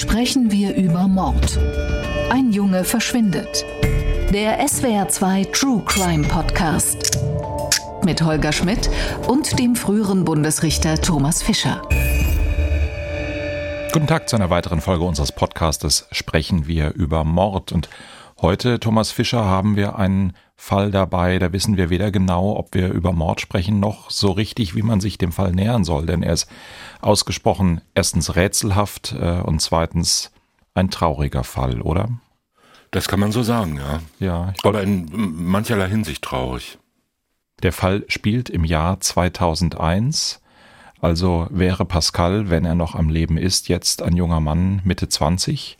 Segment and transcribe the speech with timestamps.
[0.00, 1.58] sprechen wir über Mord.
[2.30, 3.66] Ein Junge verschwindet.
[4.32, 7.18] Der SWR2 True Crime Podcast.
[8.02, 8.88] Mit Holger Schmidt
[9.28, 11.82] und dem früheren Bundesrichter Thomas Fischer.
[13.92, 17.70] Guten Tag zu einer weiteren Folge unseres Podcastes Sprechen wir über Mord.
[17.70, 17.90] Und
[18.40, 20.32] heute, Thomas Fischer, haben wir einen
[20.62, 24.74] Fall dabei, da wissen wir weder genau, ob wir über Mord sprechen, noch so richtig,
[24.74, 26.04] wie man sich dem Fall nähern soll.
[26.04, 26.50] Denn er ist
[27.00, 30.30] ausgesprochen erstens rätselhaft äh, und zweitens
[30.74, 32.10] ein trauriger Fall, oder?
[32.90, 34.00] Das kann man so sagen, ja.
[34.18, 34.52] Ja.
[34.62, 36.78] Aber in mancherlei Hinsicht traurig.
[37.62, 40.42] Der Fall spielt im Jahr 2001.
[41.00, 45.78] Also wäre Pascal, wenn er noch am Leben ist, jetzt ein junger Mann Mitte 20.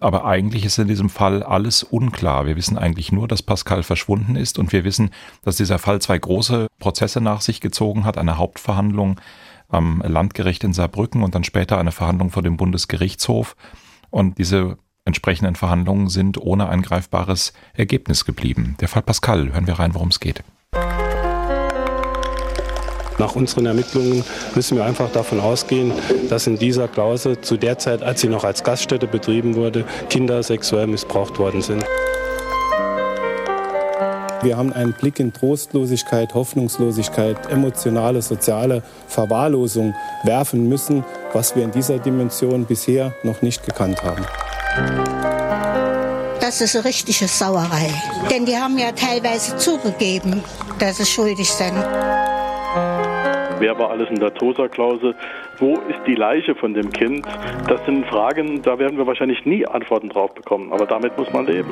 [0.00, 2.46] Aber eigentlich ist in diesem Fall alles unklar.
[2.46, 5.10] Wir wissen eigentlich nur, dass Pascal verschwunden ist und wir wissen,
[5.42, 8.16] dass dieser Fall zwei große Prozesse nach sich gezogen hat.
[8.16, 9.20] Eine Hauptverhandlung
[9.68, 13.56] am Landgericht in Saarbrücken und dann später eine Verhandlung vor dem Bundesgerichtshof.
[14.08, 18.76] Und diese entsprechenden Verhandlungen sind ohne ein greifbares Ergebnis geblieben.
[18.80, 20.42] Der Fall Pascal, hören wir rein, worum es geht.
[23.20, 25.92] Nach unseren Ermittlungen müssen wir einfach davon ausgehen,
[26.30, 30.42] dass in dieser Klausel zu der Zeit, als sie noch als Gaststätte betrieben wurde, Kinder
[30.42, 31.84] sexuell missbraucht worden sind.
[34.40, 41.04] Wir haben einen Blick in Trostlosigkeit, Hoffnungslosigkeit, emotionale, soziale Verwahrlosung werfen müssen,
[41.34, 44.24] was wir in dieser Dimension bisher noch nicht gekannt haben.
[46.40, 47.90] Das ist eine richtige Sauerei.
[48.30, 50.42] Denn die haben ja teilweise zugegeben,
[50.78, 51.74] dass sie schuldig sind.
[53.60, 55.14] Wer war alles in der TOSA-Klausel?
[55.58, 57.26] Wo ist die Leiche von dem Kind?
[57.68, 60.72] Das sind Fragen, da werden wir wahrscheinlich nie Antworten drauf bekommen.
[60.72, 61.68] Aber damit muss man leben.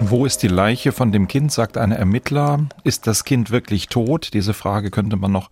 [0.00, 2.58] Wo ist die Leiche von dem Kind, sagt ein Ermittler.
[2.82, 4.34] Ist das Kind wirklich tot?
[4.34, 5.48] Diese Frage könnte man noch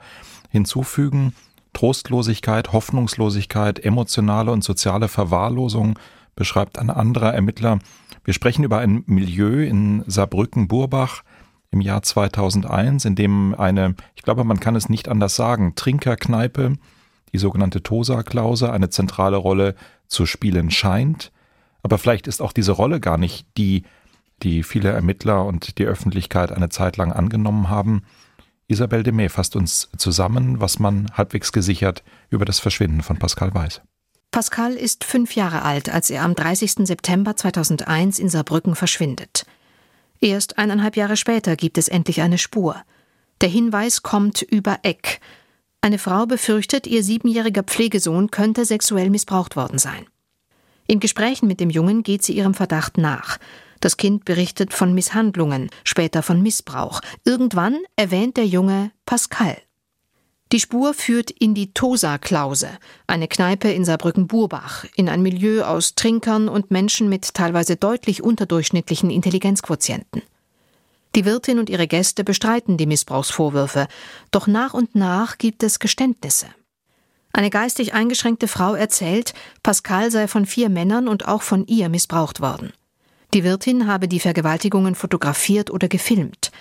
[0.50, 1.34] hinzufügen.
[1.72, 6.00] Trostlosigkeit, Hoffnungslosigkeit, emotionale und soziale Verwahrlosung
[6.34, 7.78] beschreibt ein anderer Ermittler.
[8.24, 11.22] Wir sprechen über ein Milieu in Saarbrücken-Burbach,
[11.74, 16.74] im Jahr 2001, in dem eine, ich glaube, man kann es nicht anders sagen, Trinkerkneipe,
[17.32, 19.74] die sogenannte Tosa-Klause, eine zentrale Rolle
[20.06, 21.32] zu spielen scheint.
[21.82, 23.82] Aber vielleicht ist auch diese Rolle gar nicht die,
[24.44, 28.02] die viele Ermittler und die Öffentlichkeit eine Zeit lang angenommen haben.
[28.68, 33.82] Isabel Demey fasst uns zusammen, was man halbwegs gesichert über das Verschwinden von Pascal weiß.
[34.30, 36.86] Pascal ist fünf Jahre alt, als er am 30.
[36.86, 39.44] September 2001 in Saarbrücken verschwindet.
[40.24, 42.82] Erst eineinhalb Jahre später gibt es endlich eine Spur.
[43.42, 45.20] Der Hinweis kommt über Eck.
[45.82, 50.06] Eine Frau befürchtet, ihr siebenjähriger Pflegesohn könnte sexuell missbraucht worden sein.
[50.86, 53.36] In Gesprächen mit dem Jungen geht sie ihrem Verdacht nach.
[53.80, 57.02] Das Kind berichtet von Misshandlungen, später von Missbrauch.
[57.26, 59.58] Irgendwann erwähnt der Junge Pascal.
[60.54, 62.68] Die Spur führt in die Tosa-Klause,
[63.08, 69.10] eine Kneipe in Saarbrücken-Burbach, in ein Milieu aus Trinkern und Menschen mit teilweise deutlich unterdurchschnittlichen
[69.10, 70.22] Intelligenzquotienten.
[71.16, 73.88] Die Wirtin und ihre Gäste bestreiten die Missbrauchsvorwürfe,
[74.30, 76.46] doch nach und nach gibt es Geständnisse.
[77.32, 79.34] Eine geistig eingeschränkte Frau erzählt,
[79.64, 82.72] Pascal sei von vier Männern und auch von ihr missbraucht worden.
[83.34, 86.52] Die Wirtin habe die Vergewaltigungen fotografiert oder gefilmt.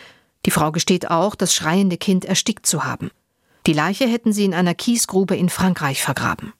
[0.47, 3.11] Die Frau gesteht auch, das schreiende Kind erstickt zu haben.
[3.65, 6.53] Die Leiche hätten sie in einer Kiesgrube in Frankreich vergraben.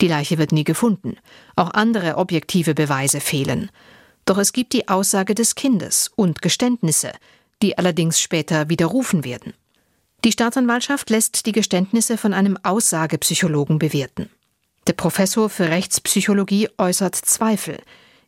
[0.00, 1.16] Die Leiche wird nie gefunden.
[1.54, 3.70] Auch andere objektive Beweise fehlen.
[4.24, 7.12] Doch es gibt die Aussage des Kindes und Geständnisse,
[7.62, 9.54] die allerdings später widerrufen werden.
[10.24, 14.28] Die Staatsanwaltschaft lässt die Geständnisse von einem Aussagepsychologen bewerten.
[14.86, 17.78] Der Professor für Rechtspsychologie äußert Zweifel.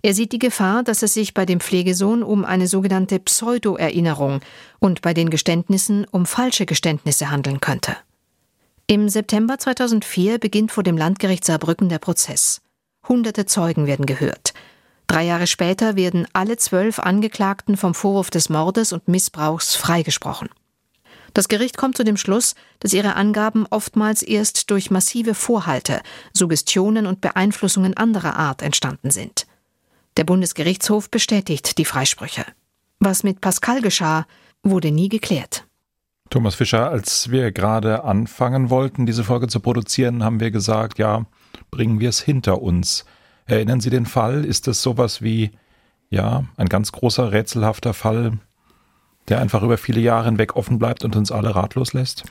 [0.00, 4.40] Er sieht die Gefahr, dass es sich bei dem Pflegesohn um eine sogenannte Pseudo-Erinnerung
[4.78, 7.96] und bei den Geständnissen um falsche Geständnisse handeln könnte.
[8.86, 12.60] Im September 2004 beginnt vor dem Landgericht Saarbrücken der Prozess.
[13.08, 14.54] Hunderte Zeugen werden gehört.
[15.08, 20.48] Drei Jahre später werden alle zwölf Angeklagten vom Vorwurf des Mordes und Missbrauchs freigesprochen.
[21.34, 26.02] Das Gericht kommt zu dem Schluss, dass ihre Angaben oftmals erst durch massive Vorhalte,
[26.32, 29.47] Suggestionen und Beeinflussungen anderer Art entstanden sind.
[30.18, 32.44] Der Bundesgerichtshof bestätigt die Freisprüche.
[32.98, 34.26] Was mit Pascal geschah,
[34.64, 35.64] wurde nie geklärt.
[36.28, 41.24] Thomas Fischer, als wir gerade anfangen wollten, diese Folge zu produzieren, haben wir gesagt, ja,
[41.70, 43.04] bringen wir es hinter uns.
[43.46, 44.44] Erinnern Sie den Fall?
[44.44, 45.52] Ist das sowas wie,
[46.10, 48.38] ja, ein ganz großer, rätselhafter Fall,
[49.28, 52.24] der einfach über viele Jahre hinweg offen bleibt und uns alle ratlos lässt?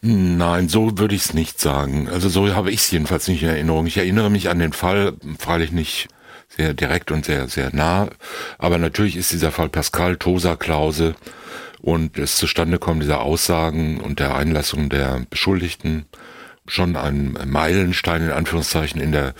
[0.00, 2.08] Nein, so würde ich es nicht sagen.
[2.08, 3.84] Also so habe ich es jedenfalls nicht in Erinnerung.
[3.84, 6.08] Ich erinnere mich an den Fall, freilich nicht
[6.56, 8.08] sehr direkt und sehr, sehr nah.
[8.58, 11.14] Aber natürlich ist dieser Fall Pascal Tosa-Klause
[11.80, 16.06] und das Zustandekommen dieser Aussagen und der Einlassung der Beschuldigten
[16.66, 19.34] schon ein Meilenstein in Anführungszeichen in der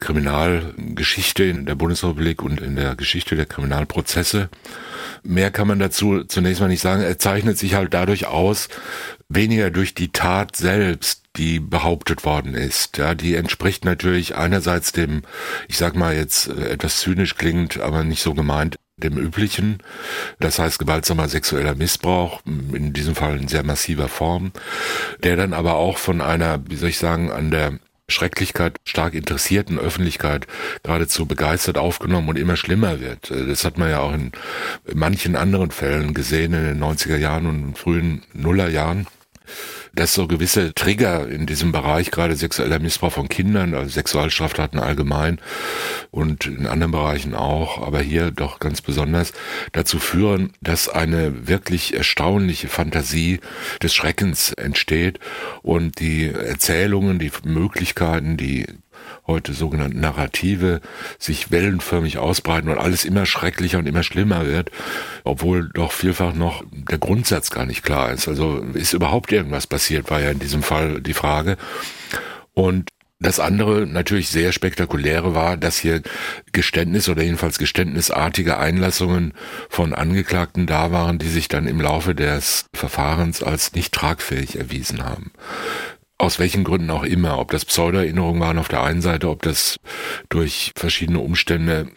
[0.00, 4.48] Kriminalgeschichte in der Bundesrepublik und in der Geschichte der Kriminalprozesse.
[5.22, 7.02] Mehr kann man dazu zunächst mal nicht sagen.
[7.02, 8.68] Er zeichnet sich halt dadurch aus,
[9.28, 12.98] weniger durch die Tat selbst, die behauptet worden ist.
[12.98, 15.22] Ja, die entspricht natürlich einerseits dem,
[15.66, 19.78] ich sag mal jetzt äh, etwas zynisch klingt, aber nicht so gemeint, dem üblichen.
[20.38, 24.52] Das heißt gewaltsamer sexueller Missbrauch, in diesem Fall in sehr massiver Form,
[25.22, 29.78] der dann aber auch von einer, wie soll ich sagen, an der Schrecklichkeit stark interessierten
[29.78, 30.46] Öffentlichkeit
[30.82, 33.30] geradezu begeistert aufgenommen und immer schlimmer wird.
[33.30, 34.32] Das hat man ja auch in
[34.92, 39.06] manchen anderen Fällen gesehen in den 90er Jahren und frühen Nullerjahren
[39.94, 45.40] dass so gewisse Trigger in diesem Bereich, gerade sexueller Missbrauch von Kindern, also Sexualstraftaten allgemein
[46.10, 49.32] und in anderen Bereichen auch, aber hier doch ganz besonders,
[49.72, 53.40] dazu führen, dass eine wirklich erstaunliche Fantasie
[53.82, 55.18] des Schreckens entsteht
[55.62, 58.66] und die Erzählungen, die Möglichkeiten, die
[59.26, 60.80] heute sogenannten Narrative
[61.18, 64.70] sich wellenförmig ausbreiten und alles immer schrecklicher und immer schlimmer wird,
[65.24, 68.28] obwohl doch vielfach noch der Grundsatz gar nicht klar ist.
[68.28, 71.56] Also ist überhaupt irgendwas passiert, war ja in diesem Fall die Frage.
[72.52, 72.90] Und
[73.20, 76.02] das andere natürlich sehr spektakuläre war, dass hier
[76.52, 79.32] Geständnis oder jedenfalls geständnisartige Einlassungen
[79.70, 85.04] von Angeklagten da waren, die sich dann im Laufe des Verfahrens als nicht tragfähig erwiesen
[85.04, 85.30] haben
[86.16, 89.76] aus welchen Gründen auch immer, ob das Pseudo-Erinnerungen waren auf der einen Seite, ob das
[90.28, 91.88] durch verschiedene Umstände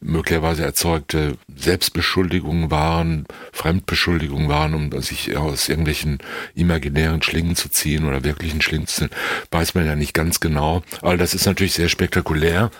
[0.00, 6.18] möglicherweise erzeugte Selbstbeschuldigungen waren, Fremdbeschuldigungen waren, um sich aus irgendwelchen
[6.54, 9.10] imaginären Schlingen zu ziehen oder wirklichen Schlingen zu ziehen,
[9.50, 10.82] weiß man ja nicht ganz genau.
[11.00, 12.70] Aber das ist natürlich sehr spektakulär.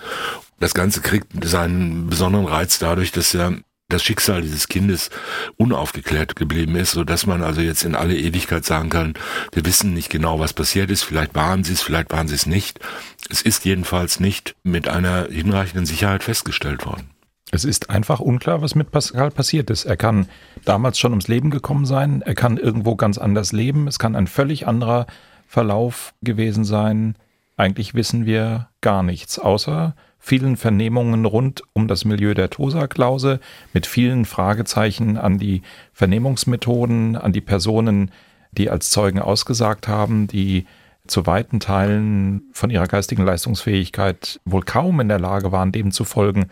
[0.60, 3.52] Das Ganze kriegt seinen besonderen Reiz dadurch, dass ja
[3.92, 5.10] das Schicksal dieses Kindes
[5.56, 9.14] unaufgeklärt geblieben ist, so man also jetzt in alle Ewigkeit sagen kann,
[9.52, 12.46] wir wissen nicht genau, was passiert ist, vielleicht waren sie es, vielleicht waren sie es
[12.46, 12.80] nicht.
[13.28, 17.10] Es ist jedenfalls nicht mit einer hinreichenden Sicherheit festgestellt worden.
[17.54, 19.84] Es ist einfach unklar, was mit Pascal passiert ist.
[19.84, 20.26] Er kann
[20.64, 24.26] damals schon ums Leben gekommen sein, er kann irgendwo ganz anders leben, es kann ein
[24.26, 25.06] völlig anderer
[25.46, 27.14] Verlauf gewesen sein.
[27.58, 33.40] Eigentlich wissen wir gar nichts, außer vielen Vernehmungen rund um das Milieu der Tosa-Klause,
[33.72, 38.12] mit vielen Fragezeichen an die Vernehmungsmethoden, an die Personen,
[38.52, 40.66] die als Zeugen ausgesagt haben, die
[41.08, 46.04] zu weiten Teilen von ihrer geistigen Leistungsfähigkeit wohl kaum in der Lage waren, dem zu
[46.04, 46.46] folgen,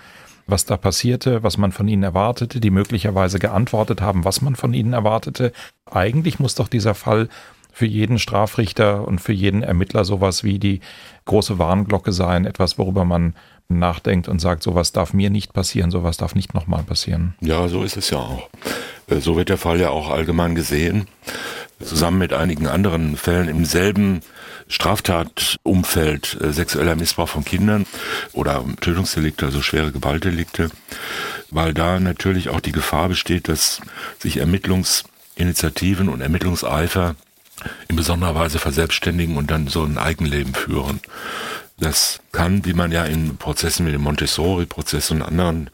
[0.48, 4.74] was da passierte, was man von ihnen erwartete, die möglicherweise geantwortet haben, was man von
[4.74, 5.52] ihnen erwartete.
[5.88, 7.28] Eigentlich muss doch dieser Fall
[7.72, 10.80] für jeden Strafrichter und für jeden Ermittler sowas wie die
[11.26, 13.34] große Warnglocke sein, etwas, worüber man
[13.78, 17.34] nachdenkt und sagt, sowas darf mir nicht passieren, sowas darf nicht nochmal passieren.
[17.40, 18.48] Ja, so ist es ja auch.
[19.08, 21.06] Äh, so wird der Fall ja auch allgemein gesehen.
[21.82, 24.20] Zusammen mit einigen anderen Fällen im selben
[24.68, 27.86] Straftatumfeld äh, sexueller Missbrauch von Kindern
[28.32, 30.70] oder Tötungsdelikte, also schwere Gewaltdelikte,
[31.50, 33.80] weil da natürlich auch die Gefahr besteht, dass
[34.18, 37.16] sich Ermittlungsinitiativen und Ermittlungseifer
[37.88, 41.00] in besonderer Weise verselbstständigen und dann so ein Eigenleben führen.
[41.80, 45.70] Das kann, wie man ja in Prozessen wie dem Montessori-Prozess und anderen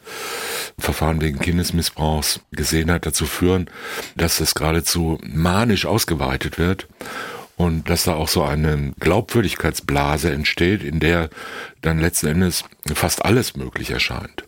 [0.78, 3.68] Verfahren wegen Kindesmissbrauchs gesehen hat, dazu führen,
[4.14, 6.86] dass es geradezu manisch ausgeweitet wird
[7.56, 11.28] und dass da auch so eine Glaubwürdigkeitsblase entsteht, in der
[11.82, 12.62] dann letzten Endes
[12.94, 14.44] fast alles möglich erscheint.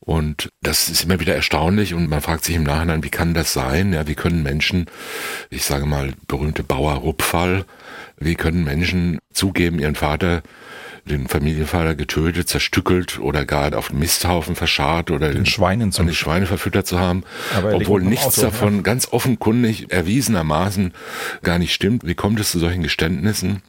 [0.00, 3.52] Und das ist immer wieder erstaunlich und man fragt sich im Nachhinein, wie kann das
[3.52, 3.92] sein?
[3.92, 4.86] Ja, wie können Menschen,
[5.48, 7.64] ich sage mal, berühmte Bauer-Rupp-Fall,
[8.18, 10.42] wie können Menschen zugeben, ihren Vater
[11.04, 16.46] den Familienvater getötet, zerstückelt oder gar auf Misthaufen verscharrt oder den Schweinen an die Schweine
[16.46, 17.24] verfüttert zu haben,
[17.60, 18.82] obwohl nichts Auto, davon ja.
[18.82, 20.92] ganz offenkundig erwiesenermaßen
[21.42, 22.06] gar nicht stimmt.
[22.06, 23.62] Wie kommt es zu solchen Geständnissen?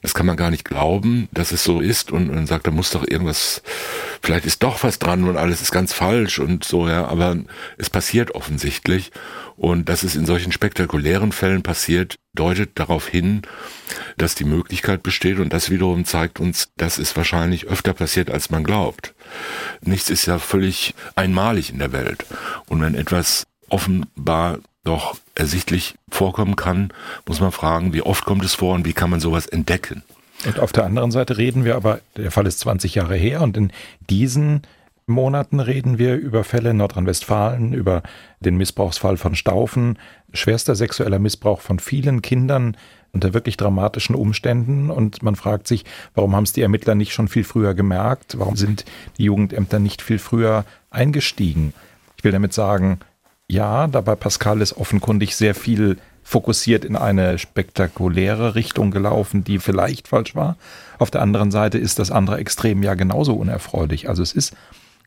[0.00, 2.90] Das kann man gar nicht glauben, dass es so ist und man sagt, da muss
[2.90, 3.62] doch irgendwas,
[4.22, 7.36] vielleicht ist doch was dran und alles ist ganz falsch und so, ja, aber
[7.78, 9.10] es passiert offensichtlich
[9.56, 13.42] und dass es in solchen spektakulären Fällen passiert, deutet darauf hin,
[14.16, 18.50] dass die Möglichkeit besteht und das wiederum zeigt uns, dass es wahrscheinlich öfter passiert, als
[18.50, 19.14] man glaubt.
[19.80, 22.26] Nichts ist ja völlig einmalig in der Welt.
[22.66, 26.92] Und wenn etwas offenbar doch ersichtlich vorkommen kann,
[27.26, 30.02] muss man fragen, wie oft kommt es vor und wie kann man sowas entdecken?
[30.44, 33.56] Und auf der anderen Seite reden wir aber, der Fall ist 20 Jahre her und
[33.56, 33.72] in
[34.08, 34.62] diesen
[35.08, 38.02] Monaten reden wir über Fälle in Nordrhein-Westfalen, über
[38.40, 40.00] den Missbrauchsfall von Staufen,
[40.32, 42.76] schwerster sexueller Missbrauch von vielen Kindern
[43.12, 44.90] unter wirklich dramatischen Umständen.
[44.90, 45.84] Und man fragt sich,
[46.14, 48.36] warum haben es die Ermittler nicht schon viel früher gemerkt?
[48.38, 48.84] Warum sind
[49.16, 51.72] die Jugendämter nicht viel früher eingestiegen?
[52.16, 52.98] Ich will damit sagen,
[53.48, 59.60] ja, da bei Pascal ist offenkundig sehr viel fokussiert in eine spektakuläre Richtung gelaufen, die
[59.60, 60.56] vielleicht falsch war.
[60.98, 64.08] Auf der anderen Seite ist das andere Extrem ja genauso unerfreulich.
[64.08, 64.52] Also es ist,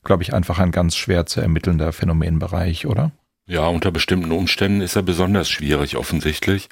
[0.10, 3.12] glaube ich, einfach ein ganz schwer zu ermittelnder Phänomenbereich, oder?
[3.46, 6.68] Ja, unter bestimmten Umständen ist er besonders schwierig offensichtlich.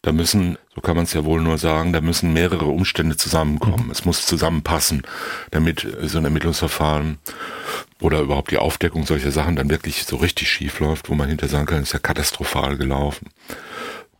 [0.00, 3.84] Da müssen, so kann man es ja wohl nur sagen, da müssen mehrere Umstände zusammenkommen.
[3.84, 3.90] Mhm.
[3.90, 5.02] Es muss zusammenpassen,
[5.50, 7.18] damit so ein Ermittlungsverfahren
[8.00, 11.52] oder überhaupt die Aufdeckung solcher Sachen dann wirklich so richtig schief läuft, wo man hinterher
[11.52, 13.28] sagen kann, ist ja katastrophal gelaufen.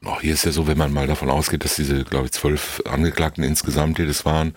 [0.04, 2.82] Auch hier ist ja so, wenn man mal davon ausgeht, dass diese, glaube ich, zwölf
[2.84, 4.54] Angeklagten insgesamt, die das waren,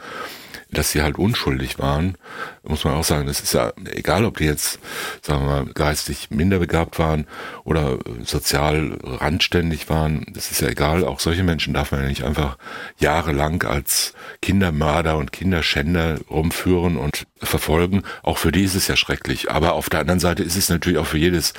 [0.74, 2.18] dass sie halt unschuldig waren,
[2.63, 4.80] muss man auch sagen, das ist ja egal, ob die jetzt,
[5.22, 7.25] sagen wir mal, geistig minderbegabt waren
[7.63, 12.24] oder sozial randständig waren, das ist ja egal, auch solche Menschen darf man ja nicht
[12.24, 12.58] einfach
[12.98, 18.03] jahrelang als Kindermörder und Kinderschänder rumführen und verfolgen.
[18.22, 19.51] Auch für die ist es ja schrecklich.
[19.51, 21.53] Aber auf der anderen Seite ist es natürlich auch für jedes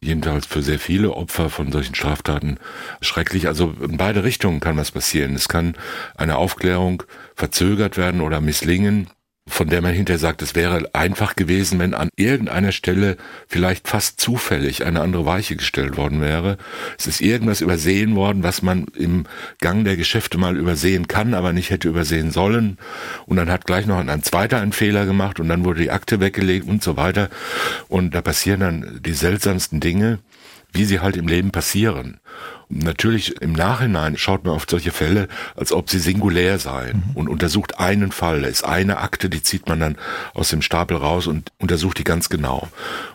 [0.00, 2.58] jedenfalls für sehr viele Opfer von solchen Straftaten
[3.00, 3.46] schrecklich.
[3.46, 5.34] Also in beide Richtungen kann was passieren.
[5.34, 5.74] Es kann
[6.16, 7.02] eine Aufklärung
[7.40, 9.08] verzögert werden oder misslingen
[9.50, 13.16] von der man hinterher sagt, es wäre einfach gewesen, wenn an irgendeiner Stelle
[13.48, 16.56] vielleicht fast zufällig eine andere Weiche gestellt worden wäre.
[16.98, 19.26] Es ist irgendwas übersehen worden, was man im
[19.60, 22.78] Gang der Geschäfte mal übersehen kann, aber nicht hätte übersehen sollen.
[23.26, 26.20] Und dann hat gleich noch ein zweiter einen Fehler gemacht und dann wurde die Akte
[26.20, 27.28] weggelegt und so weiter.
[27.88, 30.20] Und da passieren dann die seltsamsten Dinge,
[30.72, 32.20] wie sie halt im Leben passieren.
[32.68, 37.16] Natürlich im Nachhinein schaut man auf solche Fälle, als ob sie singulär seien mhm.
[37.16, 38.42] und untersucht einen Fall.
[38.42, 39.96] Da ist eine Akte, die zieht man dann
[40.34, 42.68] aus dem Stapel raus und untersucht die ganz genau.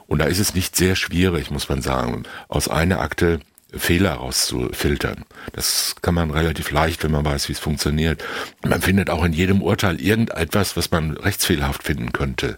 [0.07, 3.39] Und da ist es nicht sehr schwierig, muss man sagen, aus einer Akte
[3.77, 5.25] Fehler rauszufiltern.
[5.53, 8.23] Das kann man relativ leicht, wenn man weiß, wie es funktioniert.
[8.63, 12.57] Man findet auch in jedem Urteil irgendetwas, was man rechtsfehlerhaft finden könnte.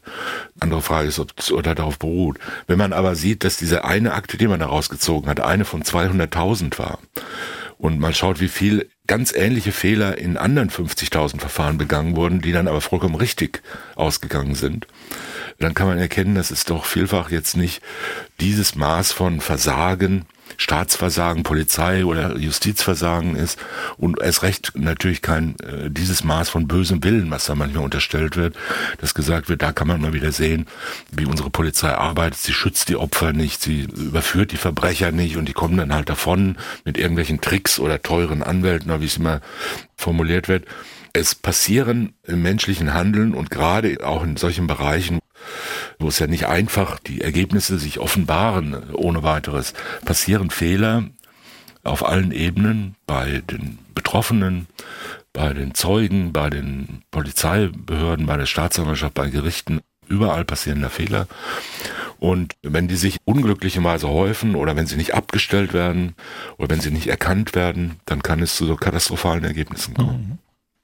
[0.60, 2.40] Andere Frage ist, ob das Urteil darauf beruht.
[2.68, 5.84] Wenn man aber sieht, dass diese eine Akte, die man da rausgezogen hat, eine von
[5.84, 7.00] 200.000 war,
[7.80, 12.52] und man schaut, wie viel ganz ähnliche Fehler in anderen 50.000 Verfahren begangen wurden, die
[12.52, 13.62] dann aber vollkommen richtig
[13.96, 14.88] ausgegangen sind,
[15.60, 17.82] dann kann man erkennen, dass es doch vielfach jetzt nicht
[18.40, 20.26] dieses Maß von Versagen
[20.58, 23.60] Staatsversagen, Polizei oder Justizversagen ist
[23.98, 28.36] und erst recht natürlich kein äh, dieses Maß von bösem Willen, was da manchmal unterstellt
[28.36, 28.56] wird,
[29.00, 30.66] dass gesagt wird, da kann man mal wieder sehen,
[31.12, 32.40] wie unsere Polizei arbeitet.
[32.40, 36.10] Sie schützt die Opfer nicht, sie überführt die Verbrecher nicht und die kommen dann halt
[36.10, 39.42] davon mit irgendwelchen Tricks oder teuren Anwälten, wie es immer
[39.96, 40.66] formuliert wird.
[41.14, 45.20] Es passieren im menschlichen Handeln und gerade auch in solchen Bereichen,
[46.00, 49.74] wo es ja nicht einfach die Ergebnisse sich offenbaren ohne weiteres,
[50.06, 51.06] passieren Fehler
[51.84, 54.68] auf allen Ebenen bei den Betroffenen,
[55.34, 59.82] bei den Zeugen, bei den Polizeibehörden, bei der Staatsanwaltschaft, bei Gerichten.
[60.08, 61.28] Überall passieren da Fehler.
[62.20, 66.16] Und wenn die sich unglücklicherweise häufen oder wenn sie nicht abgestellt werden
[66.58, 70.28] oder wenn sie nicht erkannt werden, dann kann es zu so katastrophalen Ergebnissen kommen.
[70.30, 70.38] Mhm.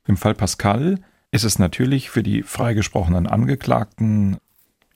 [0.06, 1.00] Im Fall Pascal
[1.32, 4.38] ist es natürlich für die freigesprochenen Angeklagten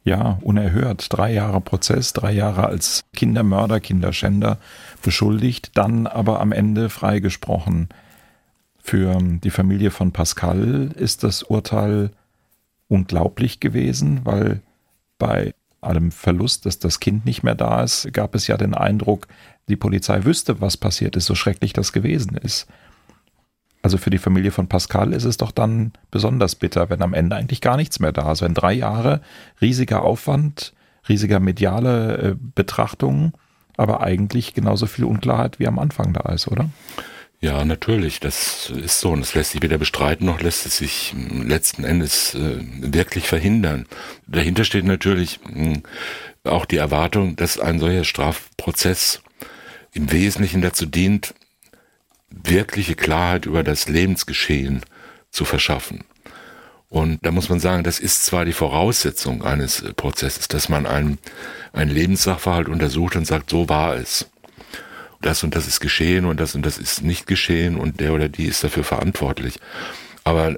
[0.07, 1.07] ja, unerhört.
[1.09, 4.57] Drei Jahre Prozess, drei Jahre als Kindermörder, Kinderschänder
[5.03, 7.89] beschuldigt, dann aber am Ende freigesprochen.
[8.79, 12.11] Für die Familie von Pascal ist das Urteil
[12.87, 14.61] unglaublich gewesen, weil
[15.19, 19.27] bei allem Verlust, dass das Kind nicht mehr da ist, gab es ja den Eindruck,
[19.67, 22.65] die Polizei wüsste, was passiert ist, so schrecklich das gewesen ist.
[23.87, 27.37] Also für die Familie von Pascal ist es doch dann besonders bitter, wenn am Ende
[27.37, 28.41] eigentlich gar nichts mehr da ist.
[28.41, 29.21] Wenn drei Jahre
[29.61, 30.73] riesiger Aufwand,
[31.07, 33.31] riesiger mediale äh, Betrachtung,
[33.77, 36.69] aber eigentlich genauso viel Unklarheit wie am Anfang da ist, oder?
[37.39, 41.15] Ja, natürlich, das ist so und das lässt sich weder bestreiten noch lässt es sich
[41.45, 43.85] letzten Endes äh, wirklich verhindern.
[44.27, 45.83] Dahinter steht natürlich mh, hm,
[46.43, 49.21] auch die Erwartung, dass ein solcher Strafprozess
[49.93, 51.33] im Wesentlichen dazu dient,
[52.29, 54.81] wirkliche Klarheit über das Lebensgeschehen
[55.31, 56.03] zu verschaffen.
[56.89, 61.17] Und da muss man sagen, das ist zwar die Voraussetzung eines Prozesses, dass man einen,
[61.73, 64.29] einen Lebenssachverhalt untersucht und sagt, so war es.
[65.21, 68.29] Das und das ist geschehen und das und das ist nicht geschehen und der oder
[68.29, 69.59] die ist dafür verantwortlich.
[70.23, 70.57] Aber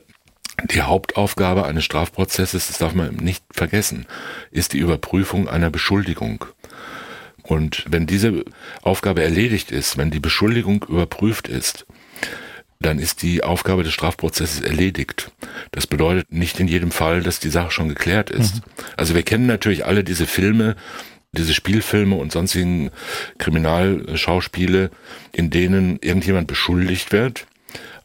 [0.66, 4.06] die Hauptaufgabe eines Strafprozesses, das darf man nicht vergessen,
[4.52, 6.46] ist die Überprüfung einer Beschuldigung.
[7.50, 8.46] Und wenn diese
[8.84, 11.88] Aufgabe erledigt ist, wenn die Beschuldigung überprüft ist,
[12.79, 15.32] dann ist die Aufgabe des Strafprozesses erledigt.
[15.72, 18.58] Das bedeutet nicht in jedem Fall, dass die Sache schon geklärt ist.
[18.58, 18.62] Mhm.
[18.98, 20.75] Also wir kennen natürlich alle diese Filme,
[21.32, 22.91] diese Spielfilme und sonstigen
[23.39, 24.91] Kriminalschauspiele,
[25.32, 27.48] in denen irgendjemand beschuldigt wird,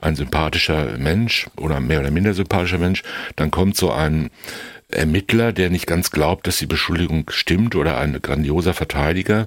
[0.00, 3.02] ein sympathischer Mensch oder mehr oder minder sympathischer Mensch,
[3.36, 4.30] dann kommt so ein
[4.94, 9.46] Ermittler, der nicht ganz glaubt, dass die Beschuldigung stimmt oder ein grandioser Verteidiger.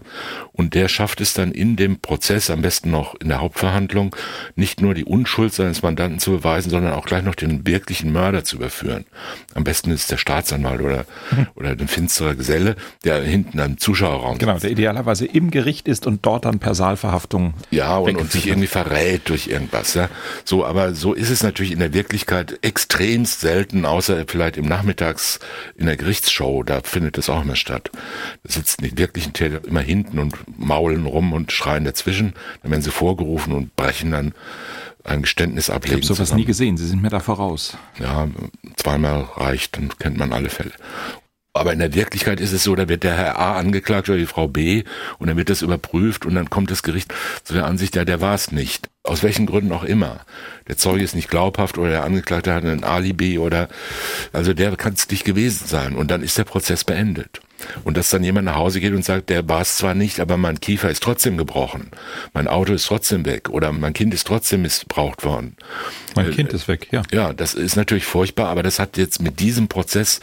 [0.54, 4.16] Und der schafft es dann in dem Prozess, am besten noch in der Hauptverhandlung,
[4.56, 8.44] nicht nur die Unschuld seines Mandanten zu beweisen, sondern auch gleich noch den wirklichen Mörder
[8.44, 9.06] zu überführen.
[9.54, 11.48] Am besten ist der Staatsanwalt oder, mhm.
[11.56, 16.25] oder ein finsterer Geselle, der hinten am Zuschauerraum Genau, der idealerweise im Gericht ist und
[16.25, 17.54] dort dann per Saalverhaftung.
[17.72, 19.94] Ja, und, und sich irgendwie verrät durch irgendwas.
[19.94, 20.10] Ja.
[20.44, 25.37] So, aber so ist es natürlich in der Wirklichkeit extremst selten, außer vielleicht im Nachmittags
[25.75, 27.91] in der Gerichtsshow, da findet es auch immer statt.
[28.44, 32.34] Da sitzen die wirklichen Täter immer hinten und maulen rum und schreien dazwischen.
[32.62, 34.34] Dann werden sie vorgerufen und brechen dann
[35.03, 36.00] ein Geständnis ablegen.
[36.00, 36.41] Ich habe sowas zusammen.
[36.41, 37.77] nie gesehen, Sie sind mir da voraus.
[38.00, 38.27] Ja,
[38.75, 40.72] zweimal reicht, dann kennt man alle Fälle.
[41.58, 44.26] Aber in der Wirklichkeit ist es so, da wird der Herr A angeklagt oder die
[44.26, 44.84] Frau B
[45.18, 48.22] und dann wird das überprüft und dann kommt das Gericht zu der Ansicht, ja, der
[48.22, 48.90] war es nicht.
[49.04, 50.22] Aus welchen Gründen auch immer.
[50.68, 53.70] Der Zeuge ist nicht glaubhaft oder der Angeklagte hat ein Alibi oder,
[54.34, 57.42] also der kann es nicht gewesen sein und dann ist der Prozess beendet.
[57.84, 60.38] Und dass dann jemand nach Hause geht und sagt, der war es zwar nicht, aber
[60.38, 61.92] mein Kiefer ist trotzdem gebrochen,
[62.34, 65.56] mein Auto ist trotzdem weg oder mein Kind ist trotzdem missbraucht worden.
[66.16, 67.04] Mein äh, Kind ist weg, ja.
[67.12, 70.20] Ja, das ist natürlich furchtbar, aber das hat jetzt mit diesem Prozess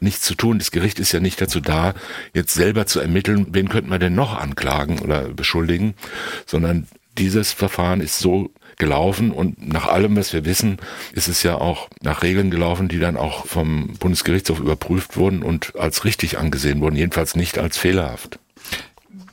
[0.00, 0.58] nichts zu tun.
[0.58, 1.94] Das Gericht ist ja nicht dazu da,
[2.34, 5.94] jetzt selber zu ermitteln, wen könnten wir denn noch anklagen oder beschuldigen,
[6.46, 6.86] sondern
[7.18, 10.78] dieses Verfahren ist so gelaufen und nach allem, was wir wissen,
[11.12, 15.74] ist es ja auch nach Regeln gelaufen, die dann auch vom Bundesgerichtshof überprüft wurden und
[15.76, 18.38] als richtig angesehen wurden, jedenfalls nicht als fehlerhaft.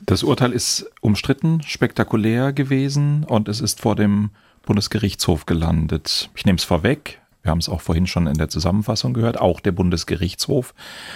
[0.04, 4.30] Das Urteil ist umstritten, spektakulär gewesen und es ist vor dem
[4.64, 6.30] Bundesgerichtshof gelandet.
[6.36, 9.60] Ich nehme es vorweg, wir haben es auch vorhin schon in der Zusammenfassung gehört, auch
[9.60, 10.74] der Bundesgerichtshof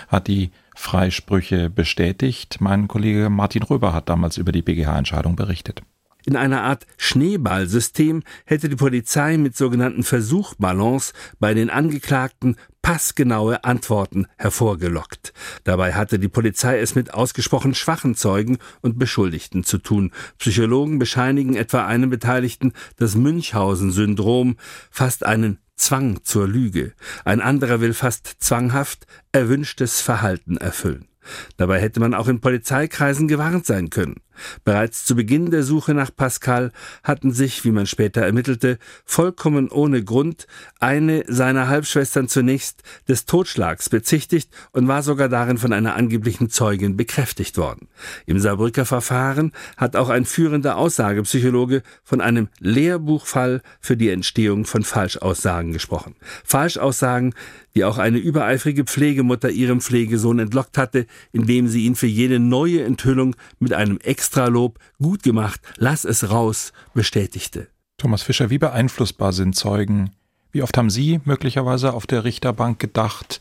[0.08, 2.58] hat die Freisprüche bestätigt.
[2.60, 5.82] Mein Kollege Martin Röber hat damals über die BGH-Entscheidung berichtet.
[6.30, 14.28] In einer Art Schneeballsystem hätte die Polizei mit sogenannten Versuchballons bei den Angeklagten passgenaue Antworten
[14.36, 15.32] hervorgelockt.
[15.64, 20.12] Dabei hatte die Polizei es mit ausgesprochen schwachen Zeugen und Beschuldigten zu tun.
[20.38, 24.56] Psychologen bescheinigen etwa einem Beteiligten das Münchhausen-Syndrom,
[24.88, 26.92] fast einen Zwang zur Lüge.
[27.24, 31.09] Ein anderer will fast zwanghaft erwünschtes Verhalten erfüllen.
[31.56, 34.16] Dabei hätte man auch in Polizeikreisen gewarnt sein können.
[34.64, 40.02] Bereits zu Beginn der Suche nach Pascal hatten sich, wie man später ermittelte, vollkommen ohne
[40.02, 40.46] Grund
[40.78, 46.96] eine seiner Halbschwestern zunächst des Totschlags bezichtigt und war sogar darin von einer angeblichen Zeugin
[46.96, 47.88] bekräftigt worden.
[48.26, 54.82] Im Saarbrücker Verfahren hat auch ein führender Aussagepsychologe von einem Lehrbuchfall für die Entstehung von
[54.82, 56.16] Falschaussagen gesprochen.
[56.44, 57.34] Falschaussagen,
[57.74, 62.84] die auch eine übereifrige Pflegemutter ihrem Pflegesohn entlockt hatte, indem sie ihn für jede neue
[62.84, 67.68] Enthüllung mit einem Extralob, gut gemacht, lass es raus, bestätigte.
[67.98, 70.10] Thomas Fischer, wie beeinflussbar sind Zeugen?
[70.52, 73.40] Wie oft haben Sie möglicherweise auf der Richterbank gedacht,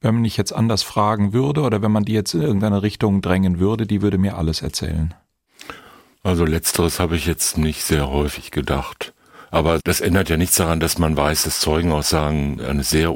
[0.00, 3.20] wenn man mich jetzt anders fragen würde oder wenn man die jetzt in irgendeine Richtung
[3.20, 5.14] drängen würde, die würde mir alles erzählen?
[6.22, 9.12] Also letzteres habe ich jetzt nicht sehr häufig gedacht.
[9.50, 13.14] Aber das ändert ja nichts daran, dass man weiß, dass Zeugenaussagen eine sehr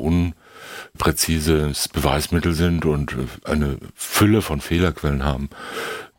[0.94, 5.48] unpräzises Beweismittel sind und eine Fülle von Fehlerquellen haben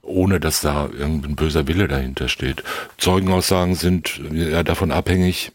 [0.04, 2.64] ohne dass da irgendein böser Wille dahinter steht.
[2.98, 5.54] Zeugenaussagen sind ja davon abhängig,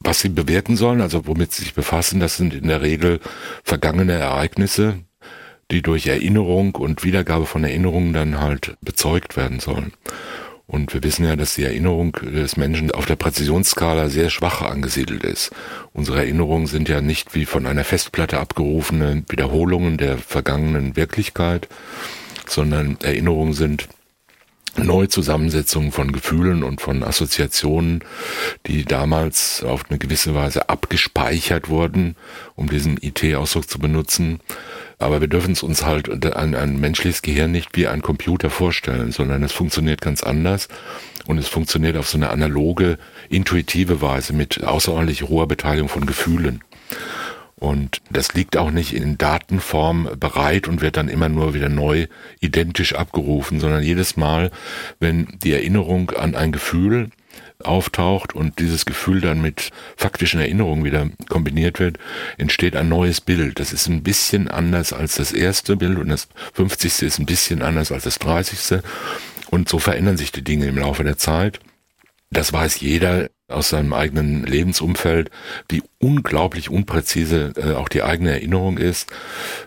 [0.00, 2.18] was sie bewerten sollen, also womit sie sich befassen.
[2.18, 3.20] Das sind in der Regel
[3.64, 4.98] vergangene Ereignisse,
[5.70, 9.92] die durch Erinnerung und Wiedergabe von Erinnerungen dann halt bezeugt werden sollen.
[10.68, 15.22] Und wir wissen ja, dass die Erinnerung des Menschen auf der Präzisionsskala sehr schwach angesiedelt
[15.22, 15.52] ist.
[15.92, 21.68] Unsere Erinnerungen sind ja nicht wie von einer Festplatte abgerufene Wiederholungen der vergangenen Wirklichkeit,
[22.48, 23.88] sondern Erinnerungen sind
[24.78, 28.04] Neuzusammensetzungen von Gefühlen und von Assoziationen,
[28.66, 32.16] die damals auf eine gewisse Weise abgespeichert wurden,
[32.54, 34.40] um diesen IT-Ausdruck zu benutzen.
[34.98, 39.12] Aber wir dürfen es uns halt ein, ein menschliches Gehirn nicht wie ein Computer vorstellen,
[39.12, 40.68] sondern es funktioniert ganz anders
[41.26, 46.62] und es funktioniert auf so eine analoge, intuitive Weise mit außerordentlich hoher Beteiligung von Gefühlen.
[47.58, 52.06] Und das liegt auch nicht in Datenform bereit und wird dann immer nur wieder neu
[52.40, 54.50] identisch abgerufen, sondern jedes Mal,
[55.00, 57.08] wenn die Erinnerung an ein Gefühl
[57.64, 61.98] auftaucht und dieses Gefühl dann mit faktischen Erinnerungen wieder kombiniert wird,
[62.36, 63.58] entsteht ein neues Bild.
[63.58, 67.02] Das ist ein bisschen anders als das erste Bild und das 50.
[67.02, 68.80] ist ein bisschen anders als das 30.
[69.48, 71.60] Und so verändern sich die Dinge im Laufe der Zeit.
[72.30, 75.30] Das weiß jeder aus seinem eigenen Lebensumfeld,
[75.68, 79.10] wie unglaublich unpräzise äh, auch die eigene Erinnerung ist,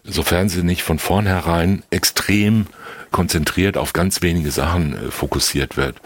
[0.03, 2.67] sofern sie nicht von vornherein extrem
[3.11, 5.97] konzentriert auf ganz wenige Sachen äh, fokussiert wird.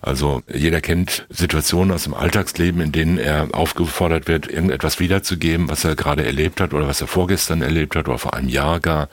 [0.00, 5.84] Also jeder kennt Situationen aus dem Alltagsleben, in denen er aufgefordert wird, irgendetwas wiederzugeben, was
[5.84, 9.08] er gerade erlebt hat oder was er vorgestern erlebt hat oder vor einem Jahr gar.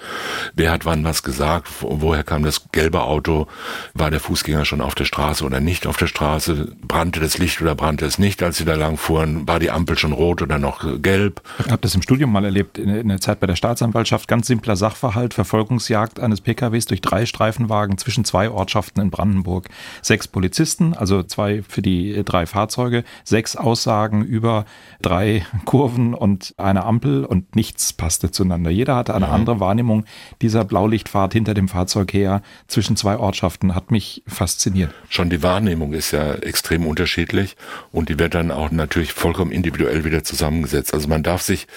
[0.53, 1.67] Wer hat wann was gesagt?
[1.81, 3.47] Woher kam das gelbe Auto?
[3.93, 6.73] War der Fußgänger schon auf der Straße oder nicht auf der Straße?
[6.81, 9.47] Brannte das Licht oder brannte es nicht, als sie da lang fuhren?
[9.47, 11.41] War die Ampel schon rot oder noch gelb?
[11.59, 14.27] Ich habe das im Studium mal erlebt, in der Zeit bei der Staatsanwaltschaft.
[14.27, 19.67] Ganz simpler Sachverhalt, Verfolgungsjagd eines PKWs durch drei Streifenwagen zwischen zwei Ortschaften in Brandenburg.
[20.01, 24.65] Sechs Polizisten, also zwei für die drei Fahrzeuge, sechs Aussagen über
[25.01, 28.71] drei Kurven und eine Ampel und nichts passte zueinander.
[28.71, 29.31] Jeder hatte eine ja.
[29.31, 30.05] andere Wahrnehmung
[30.41, 33.75] dieser Blaulichtfahrt hinter dem Fahrzeug her zwischen zwei Ortschaften.
[33.75, 34.93] Hat mich fasziniert.
[35.09, 37.57] Schon die Wahrnehmung ist ja extrem unterschiedlich
[37.91, 40.93] und die wird dann auch natürlich vollkommen individuell wieder zusammengesetzt.
[40.93, 41.67] Also man darf sich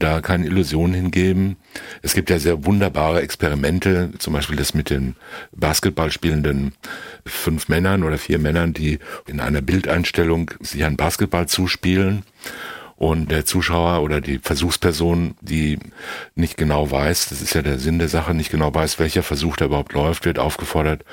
[0.00, 1.56] da keine Illusionen hingeben.
[2.02, 5.16] Es gibt ja sehr wunderbare Experimente, zum Beispiel das mit den
[5.52, 6.72] Basketball spielenden
[7.24, 12.24] fünf Männern oder vier Männern, die in einer Bildeinstellung sich einen Basketball zuspielen
[12.96, 15.78] und der Zuschauer oder die Versuchsperson, die
[16.34, 19.56] nicht genau weiß, das ist ja der Sinn der Sache, nicht genau weiß, welcher Versuch
[19.56, 21.04] da überhaupt läuft, wird aufgefordert,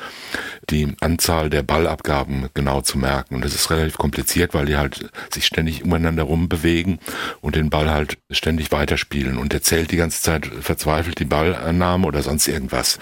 [0.69, 3.35] die Anzahl der Ballabgaben genau zu merken.
[3.35, 6.99] Und das ist relativ kompliziert, weil die halt sich ständig umeinander rumbewegen
[7.41, 9.37] und den Ball halt ständig weiterspielen.
[9.37, 12.97] Und der zählt die ganze Zeit verzweifelt die Ballannahme oder sonst irgendwas.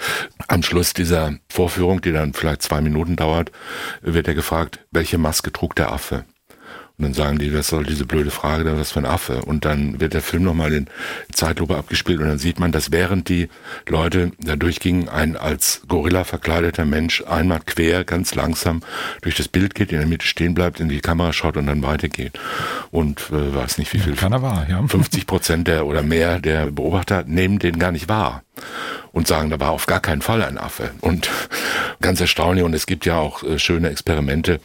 [0.48, 3.52] Am Schluss dieser Vorführung, die dann vielleicht zwei Minuten dauert,
[4.00, 6.24] wird er gefragt, welche Maske trug der Affe?
[6.98, 9.42] Und dann sagen die, was soll diese blöde Frage da, was für ein Affe?
[9.42, 10.86] Und dann wird der Film nochmal in
[11.32, 13.48] Zeitlupe abgespielt und dann sieht man, dass während die
[13.88, 18.82] Leute da durchgingen, ein als Gorilla verkleideter Mensch einmal quer, ganz langsam
[19.22, 21.82] durch das Bild geht, in der Mitte stehen bleibt, in die Kamera schaut und dann
[21.82, 22.38] weitergeht.
[22.90, 24.14] Und äh, weiß nicht, wie viel.
[24.14, 24.86] Keiner war, ja.
[24.86, 28.42] 50 Prozent der oder mehr der Beobachter nehmen den gar nicht wahr
[29.12, 30.90] und sagen, da war auf gar keinen Fall ein Affe.
[31.00, 31.30] Und
[32.00, 34.60] ganz erstaunlich, und es gibt ja auch äh, schöne Experimente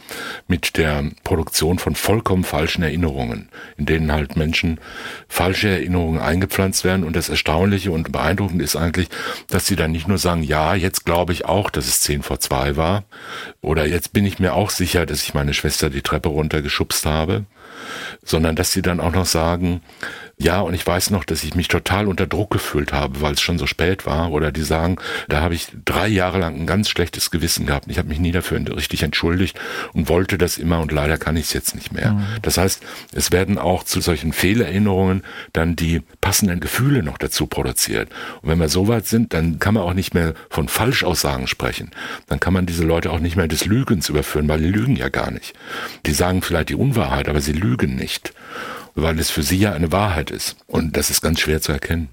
[0.46, 4.80] mit der Produktion von vollkommen falschen Erinnerungen, in denen halt Menschen
[5.28, 7.04] falsche Erinnerungen eingepflanzt werden.
[7.04, 9.08] Und das Erstaunliche und Beeindruckende ist eigentlich,
[9.48, 12.40] dass sie dann nicht nur sagen, ja, jetzt glaube ich auch, dass es zehn vor
[12.40, 13.04] zwei war,
[13.60, 17.44] oder jetzt bin ich mir auch sicher, dass ich meine Schwester die Treppe runtergeschubst habe,
[18.22, 19.82] sondern dass sie dann auch noch sagen,
[20.40, 23.40] ja, und ich weiß noch, dass ich mich total unter Druck gefühlt habe, weil es
[23.40, 24.30] schon so spät war.
[24.30, 24.96] Oder die sagen,
[25.28, 27.86] da habe ich drei Jahre lang ein ganz schlechtes Gewissen gehabt.
[27.88, 29.58] Ich habe mich nie dafür richtig entschuldigt
[29.94, 32.12] und wollte das immer und leider kann ich es jetzt nicht mehr.
[32.12, 32.24] Mhm.
[32.42, 32.80] Das heißt,
[33.12, 38.08] es werden auch zu solchen Fehlerinnerungen dann die passenden Gefühle noch dazu produziert.
[38.40, 41.90] Und wenn wir so weit sind, dann kann man auch nicht mehr von Falschaussagen sprechen.
[42.28, 45.08] Dann kann man diese Leute auch nicht mehr des Lügens überführen, weil die lügen ja
[45.08, 45.54] gar nicht.
[46.06, 48.32] Die sagen vielleicht die Unwahrheit, aber sie lügen nicht
[49.02, 50.56] weil es für sie ja eine Wahrheit ist.
[50.66, 52.08] Und das ist ganz schwer zu erkennen.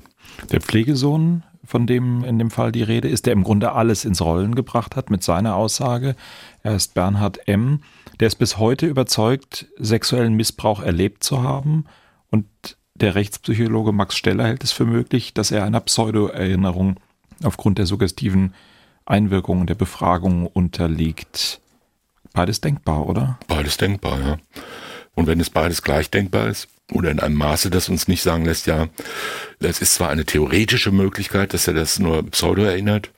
[0.52, 4.21] Der Pflegesohn, von dem in dem Fall die Rede ist, der im Grunde alles ins
[4.21, 6.15] Rollen gebracht hat mit seiner Aussage.
[6.63, 7.82] Er ist Bernhard M.,
[8.19, 11.86] der ist bis heute überzeugt, sexuellen Missbrauch erlebt zu haben.
[12.30, 12.48] Und
[12.93, 16.95] der Rechtspsychologe Max Steller hält es für möglich, dass er einer Pseudo-Erinnerung
[17.43, 18.54] aufgrund der suggestiven
[19.06, 21.60] Einwirkungen der Befragung unterliegt.
[22.34, 23.38] Beides denkbar, oder?
[23.48, 24.38] Beides denkbar, ja.
[25.15, 28.45] Und wenn es beides gleich denkbar ist, oder in einem Maße, das uns nicht sagen
[28.45, 28.89] lässt, ja,
[29.60, 33.10] das ist zwar eine theoretische Möglichkeit, dass er das nur pseudo erinnert,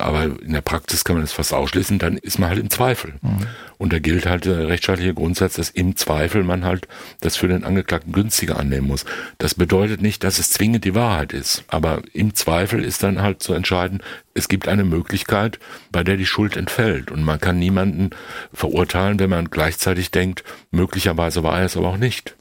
[0.00, 3.14] aber in der Praxis kann man das fast ausschließen, dann ist man halt im Zweifel.
[3.22, 3.46] Mhm.
[3.78, 6.88] Und da gilt halt der rechtsstaatliche Grundsatz, dass im Zweifel man halt
[7.20, 9.04] das für den Angeklagten günstiger annehmen muss.
[9.38, 13.42] Das bedeutet nicht, dass es zwingend die Wahrheit ist, aber im Zweifel ist dann halt
[13.42, 14.02] zu entscheiden,
[14.34, 15.58] es gibt eine Möglichkeit,
[15.90, 17.10] bei der die Schuld entfällt.
[17.10, 18.10] Und man kann niemanden
[18.52, 22.36] verurteilen, wenn man gleichzeitig denkt, möglicherweise war er es aber auch nicht.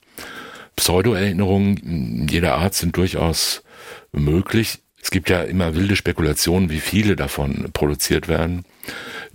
[0.75, 3.63] Pseudo-Erinnerungen jeder Art sind durchaus
[4.11, 4.79] möglich.
[5.01, 8.65] Es gibt ja immer wilde Spekulationen, wie viele davon produziert werden.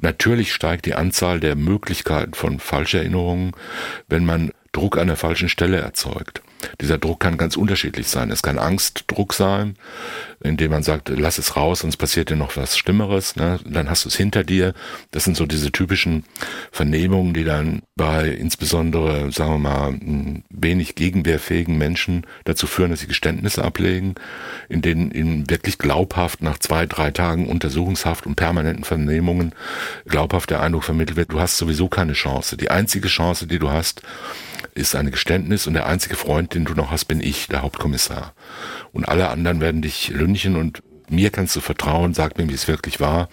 [0.01, 3.53] Natürlich steigt die Anzahl der Möglichkeiten von Falscherinnerungen,
[4.09, 6.43] wenn man Druck an der falschen Stelle erzeugt.
[6.81, 8.31] Dieser Druck kann ganz unterschiedlich sein.
[8.31, 9.77] Es kann Angstdruck sein,
[10.43, 13.37] indem man sagt, lass es raus, sonst passiert dir noch was Schlimmeres.
[13.37, 13.61] Ne?
[13.65, 14.75] Dann hast du es hinter dir.
[15.11, 16.25] Das sind so diese typischen
[16.73, 19.95] Vernehmungen, die dann bei insbesondere, sagen wir mal,
[20.51, 24.15] wenig gegenwehrfähigen Menschen dazu führen, dass sie Geständnisse ablegen,
[24.69, 29.55] in denen ihnen wirklich glaubhaft nach zwei, drei Tagen Untersuchungshaft und permanenten Vernehmungen
[30.07, 32.57] glaubhaft der Eindruck vermittelt wird, du hast sowieso keine Chance.
[32.57, 34.03] Die einzige Chance, die du hast,
[34.75, 38.35] ist ein Geständnis und der einzige Freund, den du noch hast, bin ich, der Hauptkommissar.
[38.93, 42.69] Und alle anderen werden dich lünchen und mir kannst du vertrauen, sag mir, wie es
[42.69, 43.29] wirklich war.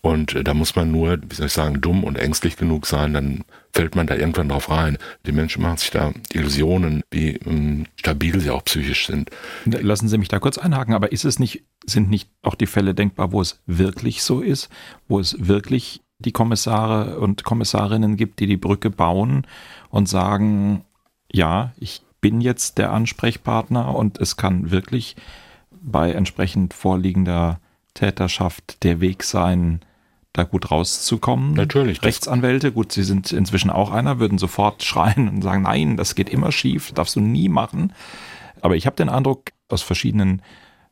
[0.00, 3.12] Und äh, da muss man nur, wie soll ich sagen, dumm und ängstlich genug sein,
[3.12, 4.98] dann fällt man da irgendwann drauf rein.
[5.26, 9.30] Die Menschen machen sich da Illusionen, wie ähm, stabil sie auch psychisch sind.
[9.64, 12.94] Lassen Sie mich da kurz einhaken, aber ist es nicht, sind nicht auch die Fälle
[12.94, 14.68] denkbar, wo es wirklich so ist,
[15.08, 19.46] wo es wirklich die Kommissare und Kommissarinnen gibt, die die Brücke bauen
[19.94, 20.84] und sagen,
[21.30, 25.14] ja, ich bin jetzt der Ansprechpartner und es kann wirklich
[25.70, 27.60] bei entsprechend vorliegender
[27.94, 29.82] Täterschaft der Weg sein,
[30.32, 31.52] da gut rauszukommen.
[31.52, 32.02] Natürlich.
[32.02, 36.28] Rechtsanwälte, gut, Sie sind inzwischen auch einer, würden sofort schreien und sagen, nein, das geht
[36.28, 37.92] immer schief, darfst du nie machen.
[38.62, 40.42] Aber ich habe den Eindruck aus verschiedenen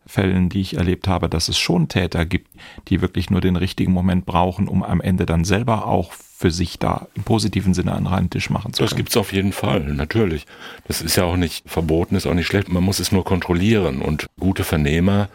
[0.07, 2.53] Fällen, die ich erlebt habe, dass es schon Täter gibt,
[2.87, 6.13] die wirklich nur den richtigen Moment brauchen, um am Ende dann selber auch
[6.43, 8.91] für sich da im positiven Sinne einen reinen Tisch machen zu können.
[8.91, 10.45] Das gibt's auf jeden Fall, natürlich.
[10.89, 12.69] Das ist ja auch nicht verboten, ist auch nicht schlecht.
[12.69, 15.29] Man muss es nur kontrollieren und gute Vernehmer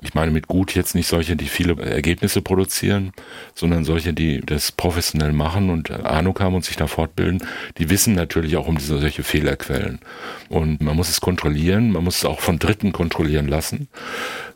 [0.00, 3.12] ich meine mit gut jetzt nicht solche, die viele Ergebnisse produzieren,
[3.54, 7.42] sondern solche, die das professionell machen und Ahnung haben und sich da fortbilden.
[7.78, 9.98] Die wissen natürlich auch um diese solche Fehlerquellen.
[10.48, 13.88] Und man muss es kontrollieren, man muss es auch von Dritten kontrollieren lassen.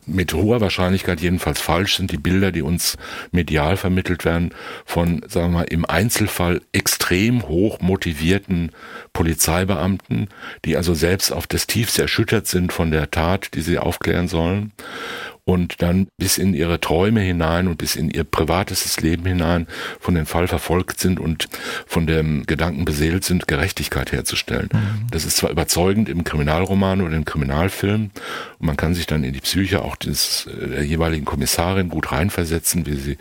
[0.05, 2.97] Mit hoher Wahrscheinlichkeit jedenfalls falsch sind die Bilder, die uns
[3.31, 4.53] medial vermittelt werden
[4.85, 8.71] von, sagen wir mal, im Einzelfall extrem hoch motivierten
[9.13, 10.27] Polizeibeamten,
[10.65, 14.71] die also selbst auf das Tiefste erschüttert sind von der Tat, die sie aufklären sollen
[15.45, 19.67] und dann bis in ihre Träume hinein und bis in ihr privates Leben hinein
[19.99, 21.49] von dem Fall verfolgt sind und
[21.85, 24.69] von dem Gedanken beseelt sind, Gerechtigkeit herzustellen.
[24.71, 25.07] Mhm.
[25.11, 28.11] Das ist zwar überzeugend im Kriminalroman oder im Kriminalfilm
[28.59, 32.11] und man kann sich dann in die Psyche auch des, äh, der jeweiligen Kommissarin gut
[32.11, 33.17] reinversetzen, wie sie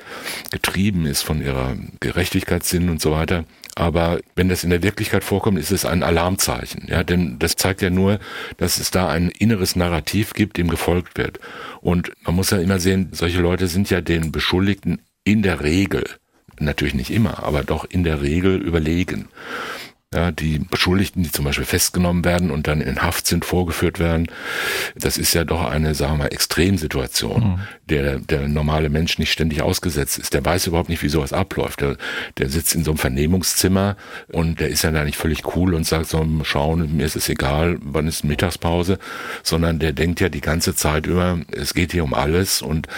[0.50, 3.44] getrieben ist von ihrer Gerechtigkeitssinn und so weiter.
[3.74, 6.86] Aber wenn das in der Wirklichkeit vorkommt, ist es ein Alarmzeichen.
[6.88, 8.18] Ja, denn das zeigt ja nur,
[8.58, 11.40] dass es da ein inneres Narrativ gibt, dem gefolgt wird.
[11.80, 16.04] Und man muss ja immer sehen, solche Leute sind ja den Beschuldigten in der Regel,
[16.58, 19.28] natürlich nicht immer, aber doch in der Regel überlegen
[20.14, 24.28] ja, die Beschuldigten, die zum Beispiel festgenommen werden und dann in Haft sind, vorgeführt werden,
[24.94, 27.58] das ist ja doch eine, sagen wir mal, Extremsituation, mhm.
[27.88, 30.34] der der normale Mensch nicht ständig ausgesetzt ist.
[30.34, 31.80] Der weiß überhaupt nicht, wie sowas abläuft.
[31.80, 31.96] Der,
[32.38, 33.96] der sitzt in so einem Vernehmungszimmer
[34.30, 37.28] und der ist ja da nicht völlig cool und sagt so, schauen, mir ist es
[37.28, 38.98] egal, wann ist Mittagspause,
[39.42, 42.88] sondern der denkt ja die ganze Zeit über, es geht hier um alles und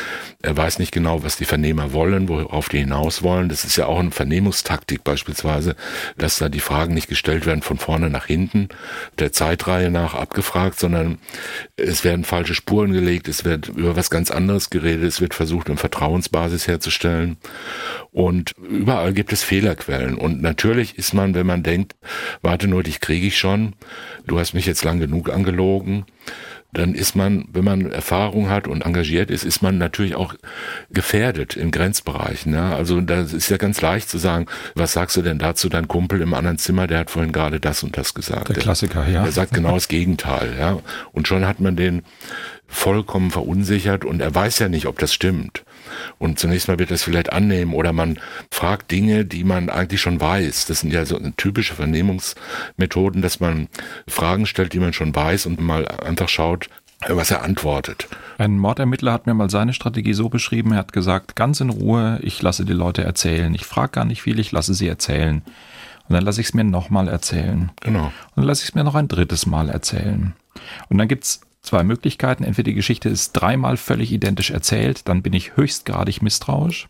[0.44, 3.48] er weiß nicht genau, was die Vernehmer wollen, worauf die hinaus wollen.
[3.48, 5.74] Das ist ja auch eine Vernehmungstaktik beispielsweise,
[6.18, 8.68] dass da die Fragen nicht gestellt werden von vorne nach hinten,
[9.18, 11.18] der Zeitreihe nach abgefragt, sondern
[11.76, 15.68] es werden falsche Spuren gelegt, es wird über was ganz anderes geredet, es wird versucht,
[15.68, 17.38] eine Vertrauensbasis herzustellen.
[18.12, 20.14] Und überall gibt es Fehlerquellen.
[20.14, 21.96] Und natürlich ist man, wenn man denkt,
[22.42, 23.72] warte nur, dich kriege ich schon,
[24.26, 26.04] du hast mich jetzt lang genug angelogen,
[26.74, 30.34] dann ist man, wenn man Erfahrung hat und engagiert ist, ist man natürlich auch
[30.90, 32.52] gefährdet in Grenzbereichen.
[32.52, 32.74] Ja?
[32.76, 36.20] Also da ist ja ganz leicht zu sagen, was sagst du denn dazu, dein Kumpel
[36.20, 38.48] im anderen Zimmer, der hat vorhin gerade das und das gesagt.
[38.48, 39.22] Der Klassiker, ja.
[39.22, 40.54] Der sagt genau das Gegenteil.
[40.58, 40.78] Ja?
[41.12, 42.02] Und schon hat man den
[42.66, 45.64] vollkommen verunsichert und er weiß ja nicht, ob das stimmt.
[46.18, 48.18] Und zunächst mal wird das vielleicht annehmen oder man
[48.50, 50.66] fragt Dinge, die man eigentlich schon weiß.
[50.66, 53.68] Das sind ja so typische Vernehmungsmethoden, dass man
[54.08, 56.68] Fragen stellt, die man schon weiß und mal einfach schaut,
[57.08, 58.08] was er antwortet.
[58.38, 62.18] Ein Mordermittler hat mir mal seine Strategie so beschrieben, er hat gesagt, ganz in Ruhe,
[62.22, 63.54] ich lasse die Leute erzählen.
[63.54, 65.42] Ich frage gar nicht viel, ich lasse sie erzählen.
[66.08, 67.70] Und dann lasse ich es mir nochmal erzählen.
[67.80, 68.06] Genau.
[68.06, 70.34] Und dann lasse ich es mir noch ein drittes Mal erzählen.
[70.88, 72.44] Und dann gibt's zwei Möglichkeiten.
[72.44, 76.88] Entweder die Geschichte ist dreimal völlig identisch erzählt, dann bin ich höchstgradig misstrauisch.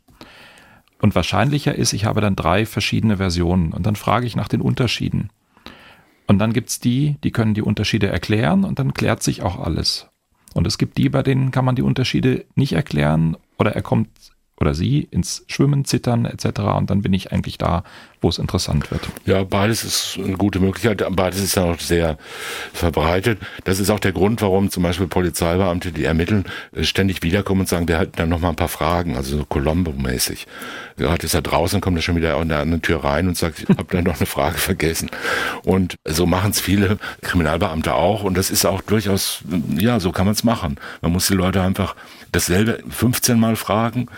[1.00, 4.60] Und wahrscheinlicher ist, ich habe dann drei verschiedene Versionen und dann frage ich nach den
[4.60, 5.30] Unterschieden.
[6.26, 10.08] Und dann gibt's die, die können die Unterschiede erklären und dann klärt sich auch alles.
[10.54, 14.08] Und es gibt die, bei denen kann man die Unterschiede nicht erklären oder er kommt
[14.64, 16.60] oder sie ins Schwimmen, Zittern etc.
[16.76, 17.84] Und dann bin ich eigentlich da,
[18.22, 19.02] wo es interessant wird.
[19.26, 21.04] Ja, beides ist eine gute Möglichkeit.
[21.14, 22.16] Beides ist ja auch sehr
[22.72, 23.38] verbreitet.
[23.64, 26.46] Das ist auch der Grund, warum zum Beispiel Polizeibeamte, die ermitteln,
[26.80, 30.46] ständig wiederkommen und sagen, wir halten dann noch mal ein paar Fragen, also so Colombo-mäßig.
[30.96, 33.58] Gerade ist er draußen, kommt er schon wieder an der anderen Tür rein und sagt,
[33.58, 35.10] ich habe dann noch eine Frage vergessen.
[35.62, 38.22] Und so machen es viele Kriminalbeamte auch.
[38.22, 39.42] Und das ist auch durchaus,
[39.76, 40.76] ja, so kann man es machen.
[41.02, 41.94] Man muss die Leute einfach
[42.34, 44.08] dasselbe 15 Mal fragen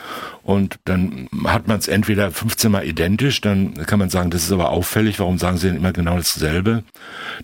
[0.42, 4.52] und dann hat man es entweder 15 Mal identisch, dann kann man sagen, das ist
[4.52, 6.82] aber auffällig, warum sagen sie denn immer genau dasselbe?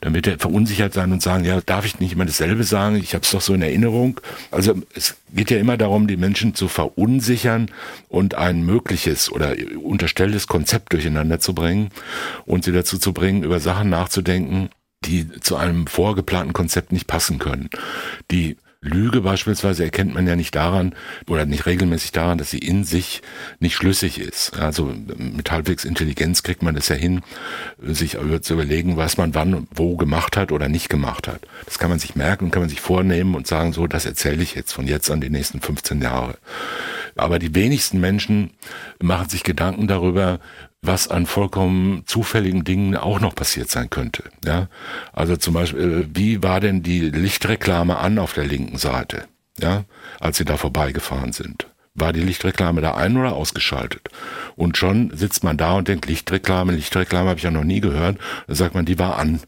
[0.01, 2.97] Dann wird er verunsichert sein und sagen, ja, darf ich nicht immer dasselbe sagen?
[2.97, 4.21] Ich habe es doch so in Erinnerung.
[4.51, 7.71] Also es geht ja immer darum, die Menschen zu verunsichern
[8.09, 11.91] und ein mögliches oder unterstelltes Konzept durcheinander zu bringen
[12.47, 14.71] und sie dazu zu bringen, über Sachen nachzudenken,
[15.05, 17.69] die zu einem vorgeplanten Konzept nicht passen können,
[18.31, 20.93] die Lüge beispielsweise erkennt man ja nicht daran
[21.29, 23.23] oder nicht regelmäßig daran, dass sie in sich
[23.61, 24.59] nicht schlüssig ist.
[24.59, 27.23] Also mit halbwegs Intelligenz kriegt man das ja hin,
[27.81, 31.41] sich zu überlegen, was man wann wo gemacht hat oder nicht gemacht hat.
[31.65, 34.43] Das kann man sich merken und kann man sich vornehmen und sagen, so, das erzähle
[34.43, 36.35] ich jetzt von jetzt an die nächsten 15 Jahre.
[37.15, 38.51] Aber die wenigsten Menschen
[39.01, 40.41] machen sich Gedanken darüber,
[40.83, 44.25] was an vollkommen zufälligen Dingen auch noch passiert sein könnte.
[44.45, 44.69] Ja,
[45.13, 49.25] also zum Beispiel, wie war denn die Lichtreklame an auf der linken Seite?
[49.59, 49.85] Ja,
[50.19, 51.69] als sie da vorbeigefahren sind.
[51.95, 54.09] War die Lichtreklame da ein- oder ausgeschaltet?
[54.57, 58.19] Und schon sitzt man da und denkt, Lichtreklame, Lichtreklame habe ich ja noch nie gehört.
[58.47, 59.41] Da sagt man, die war an.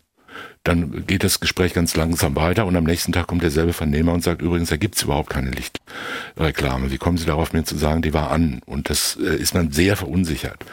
[0.64, 4.24] Dann geht das Gespräch ganz langsam weiter und am nächsten Tag kommt derselbe Vernehmer und
[4.24, 6.90] sagt, übrigens, da gibt's überhaupt keine Lichtreklame.
[6.90, 8.60] Wie kommen Sie darauf, mir zu sagen, die war an?
[8.64, 10.64] Und das äh, ist man sehr verunsichert.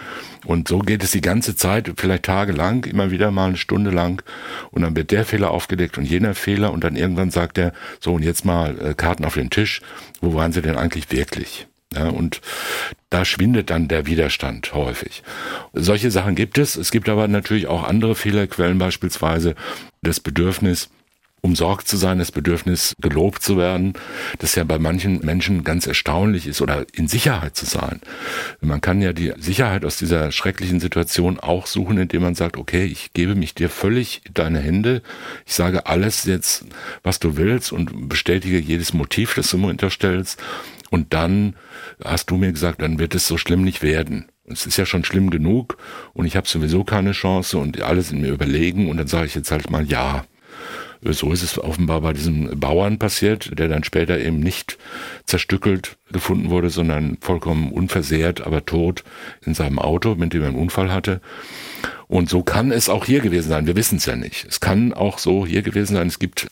[0.46, 4.24] Und so geht es die ganze Zeit, vielleicht tagelang, immer wieder mal eine Stunde lang.
[4.72, 6.72] Und dann wird der Fehler aufgedeckt und jener Fehler.
[6.72, 9.82] Und dann irgendwann sagt er, so und jetzt mal äh, Karten auf den Tisch.
[10.22, 11.68] Wo waren Sie denn eigentlich wirklich?
[11.94, 12.40] Ja, und
[13.10, 15.24] da schwindet dann der Widerstand häufig.
[15.74, 16.78] Solche Sachen gibt es.
[16.78, 19.56] Es gibt aber natürlich auch andere Fehlerquellen, beispielsweise
[20.02, 20.90] das Bedürfnis,
[21.42, 23.94] umsorgt zu sein, das Bedürfnis, gelobt zu werden,
[24.40, 28.00] das ja bei manchen Menschen ganz erstaunlich ist oder in Sicherheit zu sein.
[28.62, 32.86] Man kann ja die Sicherheit aus dieser schrecklichen Situation auch suchen, indem man sagt, okay,
[32.86, 35.02] ich gebe mich dir völlig in deine Hände,
[35.46, 36.66] ich sage alles jetzt,
[37.02, 40.40] was du willst und bestätige jedes Motiv, das du mir unterstellst
[40.92, 41.56] und dann
[42.04, 44.26] hast du mir gesagt, dann wird es so schlimm nicht werden.
[44.46, 45.78] Es ist ja schon schlimm genug
[46.14, 49.34] und ich habe sowieso keine Chance und alle sind mir überlegen und dann sage ich
[49.34, 50.26] jetzt halt mal ja.
[51.04, 54.78] So ist es offenbar bei diesem Bauern passiert, der dann später eben nicht
[55.26, 59.04] zerstückelt gefunden wurde, sondern vollkommen unversehrt, aber tot
[59.44, 61.22] in seinem Auto, mit dem er einen Unfall hatte.
[62.08, 63.66] Und so kann es auch hier gewesen sein.
[63.66, 64.46] Wir wissen es ja nicht.
[64.46, 66.08] Es kann auch so hier gewesen sein.
[66.08, 66.50] Es gibt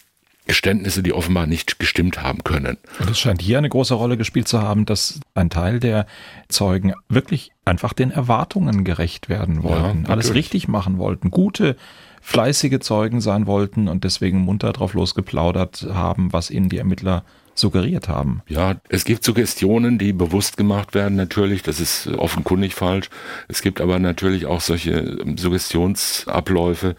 [0.49, 2.77] Geständnisse, die offenbar nicht gestimmt haben können.
[2.99, 6.07] Und es scheint hier eine große Rolle gespielt zu haben, dass ein Teil der
[6.47, 11.77] Zeugen wirklich einfach den Erwartungen gerecht werden wollten, ja, alles richtig machen wollten, gute,
[12.21, 17.23] fleißige Zeugen sein wollten und deswegen munter drauf losgeplaudert haben, was ihnen die Ermittler
[17.59, 18.41] suggeriert haben.
[18.47, 23.09] Ja, es gibt Suggestionen, die bewusst gemacht werden, natürlich, das ist offenkundig falsch.
[23.47, 26.95] Es gibt aber natürlich auch solche ähm, Suggestionsabläufe,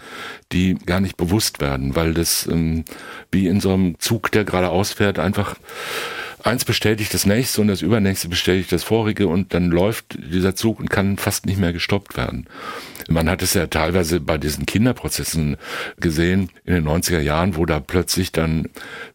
[0.53, 2.85] die gar nicht bewusst werden, weil das ähm,
[3.31, 5.57] wie in so einem Zug, der geradeaus fährt, einfach
[6.45, 10.81] eins bestätigt das nächste und das übernächste bestätigt das vorige und dann läuft dieser Zug
[10.81, 12.47] und kann fast nicht mehr gestoppt werden.
[13.09, 15.57] Man hat es ja teilweise bei diesen Kinderprozessen
[15.99, 18.69] gesehen in den 90er Jahren, wo da plötzlich dann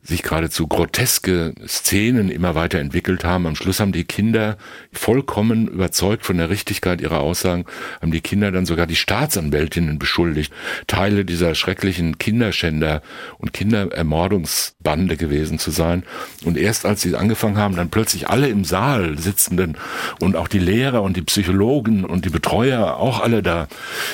[0.06, 3.48] sich geradezu groteske Szenen immer weiter entwickelt haben.
[3.48, 4.58] Am Schluss haben die Kinder
[4.94, 7.66] vollkommen überzeugt von der Richtigkeit ihrer Aussagen,
[8.02, 10.54] haben die Kinder dann sogar die Staatsanwältinnen beschuldigt,
[10.86, 13.02] Teile dieser schrecklichen Kinderschänder
[13.40, 16.04] und Kinderermordungsbande gewesen zu sein.
[16.44, 19.76] Und erst als sie angefangen haben, dann plötzlich alle im Saal sitzenden
[20.20, 23.68] und auch die Lehrer und die Psychologen und die Betreuer auch alle da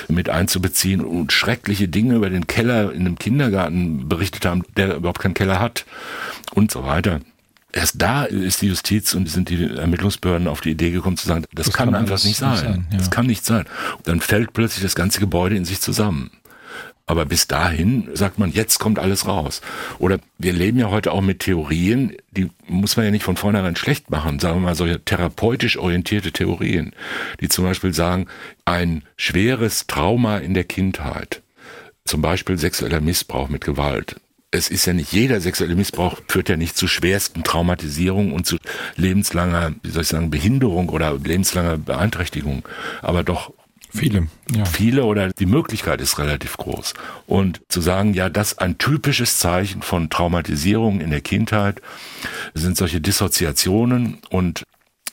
[0.08, 5.20] mit einzubeziehen und schreckliche Dinge über den Keller in einem Kindergarten berichtet haben, der überhaupt
[5.20, 5.81] keinen Keller hat
[6.54, 7.22] und so weiter.
[7.74, 11.46] Erst da ist die Justiz und sind die Ermittlungsbehörden auf die Idee gekommen zu sagen,
[11.54, 12.58] das, das kann, kann einfach nicht sein.
[12.58, 12.98] sein ja.
[12.98, 13.66] Das kann nicht sein.
[14.04, 16.32] Dann fällt plötzlich das ganze Gebäude in sich zusammen.
[17.12, 19.62] Aber bis dahin sagt man, jetzt kommt alles raus.
[20.00, 23.76] Oder wir leben ja heute auch mit Theorien, die muss man ja nicht von vornherein
[23.76, 26.94] schlecht machen, sagen wir mal solche therapeutisch orientierte Theorien,
[27.42, 28.28] die zum Beispiel sagen,
[28.64, 31.42] ein schweres Trauma in der Kindheit,
[32.06, 34.16] zum Beispiel sexueller Missbrauch mit Gewalt,
[34.52, 38.58] es ist ja nicht jeder sexuelle Missbrauch führt ja nicht zu schwersten Traumatisierungen und zu
[38.98, 42.68] lebenslanger, wie soll ich sagen, Behinderung oder lebenslanger Beeinträchtigung,
[43.02, 43.54] aber doch
[43.94, 44.64] Viele, ja.
[44.64, 46.94] Viele oder die Möglichkeit ist relativ groß.
[47.28, 51.82] Und zu sagen, ja, das ein typisches Zeichen von Traumatisierung in der Kindheit
[52.54, 54.64] sind solche Dissoziationen und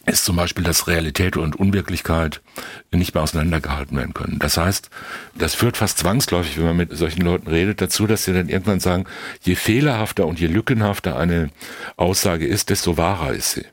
[0.08, 2.40] ist zum Beispiel, dass Realität und Unwirklichkeit
[2.90, 4.38] nicht mehr auseinandergehalten werden können.
[4.38, 4.90] Das heißt,
[5.36, 8.80] das führt fast zwangsläufig, wenn man mit solchen Leuten redet, dazu, dass sie dann irgendwann
[8.80, 9.04] sagen,
[9.42, 11.50] je fehlerhafter und je lückenhafter eine
[11.96, 13.64] Aussage ist, desto wahrer ist sie.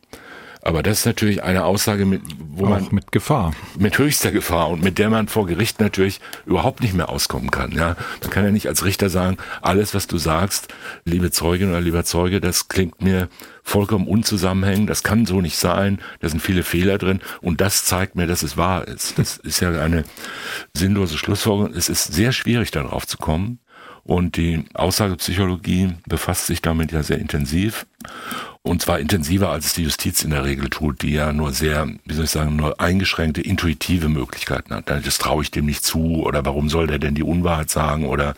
[0.65, 4.71] Aber das ist natürlich eine Aussage, mit, wo Auch man mit Gefahr, mit höchster Gefahr
[4.71, 7.71] und mit der man vor Gericht natürlich überhaupt nicht mehr auskommen kann.
[7.71, 10.69] Ja, man kann ja nicht als Richter sagen, alles, was du sagst,
[11.05, 13.29] liebe Zeugin oder lieber Zeuge, das klingt mir
[13.61, 14.89] vollkommen unzusammenhängend.
[14.89, 15.99] Das kann so nicht sein.
[16.19, 19.19] Da sind viele Fehler drin und das zeigt mir, dass es wahr ist.
[19.19, 20.03] Das ist ja eine
[20.75, 21.75] sinnlose Schlussfolgerung.
[21.75, 23.59] Es ist sehr schwierig, darauf zu kommen.
[24.03, 27.85] Und die Aussagepsychologie befasst sich damit ja sehr intensiv.
[28.65, 31.87] Und zwar intensiver, als es die Justiz in der Regel tut, die ja nur sehr,
[32.03, 34.89] wie soll ich sagen, nur eingeschränkte intuitive Möglichkeiten hat.
[34.89, 38.33] Das traue ich dem nicht zu oder warum soll der denn die Unwahrheit sagen oder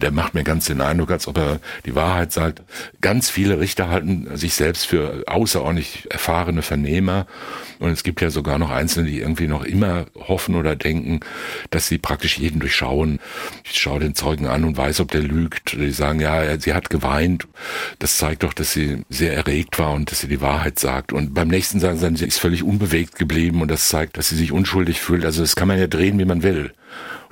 [0.00, 2.62] der macht mir ganz den Eindruck, als ob er die Wahrheit sagt.
[3.00, 7.26] Ganz viele Richter halten sich selbst für außerordentlich erfahrene Vernehmer
[7.80, 11.20] und es gibt ja sogar noch Einzelne, die irgendwie noch immer hoffen oder denken,
[11.70, 13.18] dass sie praktisch jeden durchschauen.
[13.64, 15.72] Ich schaue den Zeugen an und weiß, ob der lügt.
[15.72, 17.48] Die sagen, ja, sie hat geweint.
[17.98, 21.12] Das zeigt doch, dass sie sehr erregt bewegt war und dass sie die Wahrheit sagt.
[21.12, 24.36] Und beim nächsten sagen sie, sie ist völlig unbewegt geblieben und das zeigt, dass sie
[24.36, 25.24] sich unschuldig fühlt.
[25.24, 26.72] Also das kann man ja drehen, wie man will.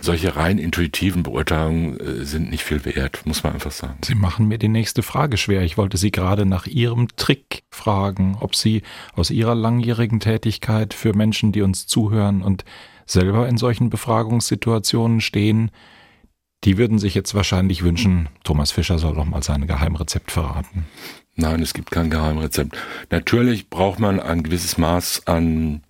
[0.00, 3.98] Solche rein intuitiven Beurteilungen äh, sind nicht viel wert, muss man einfach sagen.
[4.04, 5.62] Sie machen mir die nächste Frage schwer.
[5.62, 8.82] Ich wollte Sie gerade nach Ihrem Trick fragen, ob Sie
[9.14, 12.64] aus Ihrer langjährigen Tätigkeit für Menschen, die uns zuhören und
[13.06, 15.70] selber in solchen Befragungssituationen stehen,
[16.64, 20.86] die würden sich jetzt wahrscheinlich wünschen, Thomas Fischer soll doch mal sein Geheimrezept verraten.
[21.34, 22.76] Nein, es gibt kein Geheimrezept.
[23.10, 25.82] Natürlich braucht man ein gewisses Maß an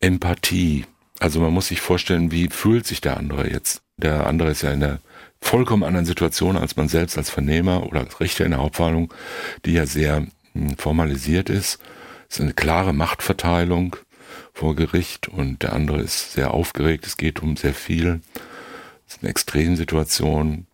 [0.00, 0.86] Empathie.
[1.18, 3.82] Also man muss sich vorstellen, wie fühlt sich der andere jetzt?
[3.98, 5.00] Der andere ist ja in der
[5.42, 9.12] vollkommen anderen Situation als man selbst als Vernehmer oder als Richter in der Hauptverhandlung,
[9.64, 11.78] die ja sehr hm, formalisiert ist.
[12.28, 13.96] Es ist eine klare Machtverteilung
[14.54, 17.06] vor Gericht und der andere ist sehr aufgeregt.
[17.06, 18.20] Es geht um sehr viel.
[19.06, 20.66] Es ist eine Extremsituation.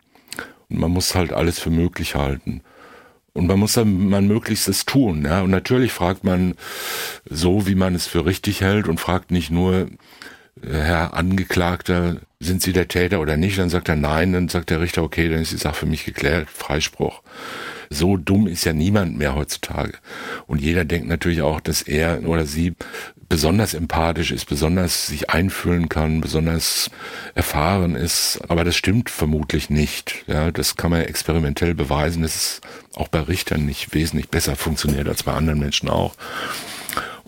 [0.69, 2.61] Und man muss halt alles für möglich halten.
[3.37, 5.23] Und man muss dann man Möglichstes tun.
[5.23, 5.41] Ja?
[5.41, 6.55] Und natürlich fragt man
[7.29, 9.89] so, wie man es für richtig hält und fragt nicht nur,
[10.63, 13.59] äh, Herr Angeklagter, sind Sie der Täter oder nicht?
[13.59, 16.03] Dann sagt er nein, dann sagt der Richter, okay, dann ist die Sache für mich
[16.03, 17.21] geklärt, Freispruch.
[17.89, 19.93] So dumm ist ja niemand mehr heutzutage.
[20.45, 22.73] Und jeder denkt natürlich auch, dass er oder sie
[23.29, 26.89] besonders empathisch ist, besonders sich einfühlen kann, besonders
[27.35, 28.39] erfahren ist.
[28.47, 30.23] Aber das stimmt vermutlich nicht.
[30.27, 32.61] Ja, das kann man experimentell beweisen, dass es
[32.95, 36.15] auch bei Richtern nicht wesentlich besser funktioniert als bei anderen Menschen auch.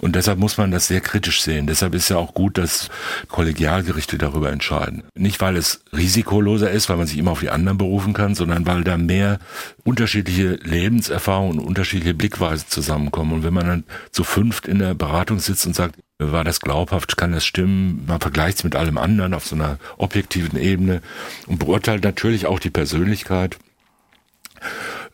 [0.02, 1.68] Und deshalb muss man das sehr kritisch sehen.
[1.68, 2.89] Deshalb ist ja auch gut, dass
[3.28, 5.04] Kollegialgerichte darüber entscheiden.
[5.16, 8.66] Nicht, weil es risikoloser ist, weil man sich immer auf die anderen berufen kann, sondern
[8.66, 9.39] weil da mehr
[9.84, 13.34] unterschiedliche Lebenserfahrungen und unterschiedliche Blickweisen zusammenkommen.
[13.34, 17.16] Und wenn man dann zu fünft in der Beratung sitzt und sagt, war das glaubhaft,
[17.18, 21.02] kann das stimmen, man vergleicht es mit allem anderen auf so einer objektiven Ebene
[21.47, 23.58] und beurteilt natürlich auch die Persönlichkeit,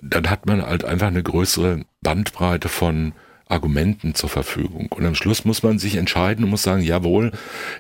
[0.02, 3.14] dann hat man halt einfach eine größere Bandbreite von
[3.48, 4.88] Argumenten zur Verfügung.
[4.90, 7.32] Und am Schluss muss man sich entscheiden und muss sagen, jawohl,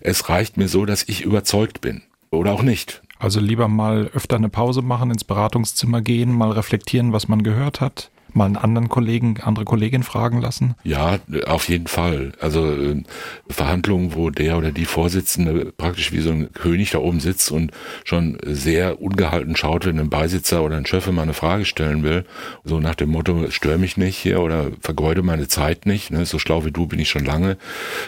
[0.01, 2.03] es reicht mir so, dass ich überzeugt bin.
[2.31, 3.01] Oder auch nicht.
[3.17, 7.81] Also lieber mal öfter eine Pause machen, ins Beratungszimmer gehen, mal reflektieren, was man gehört
[7.81, 10.75] hat mal einen anderen Kollegen, andere Kollegin fragen lassen?
[10.83, 12.33] Ja, auf jeden Fall.
[12.39, 13.03] Also äh,
[13.49, 17.71] Verhandlungen, wo der oder die Vorsitzende praktisch wie so ein König da oben sitzt und
[18.03, 22.25] schon sehr ungehalten schaut, wenn ein Beisitzer oder ein Chef mal eine Frage stellen will.
[22.63, 26.11] So nach dem Motto, stör mich nicht hier oder vergeude meine Zeit nicht.
[26.11, 26.25] Ne?
[26.25, 27.57] So schlau wie du bin ich schon lange.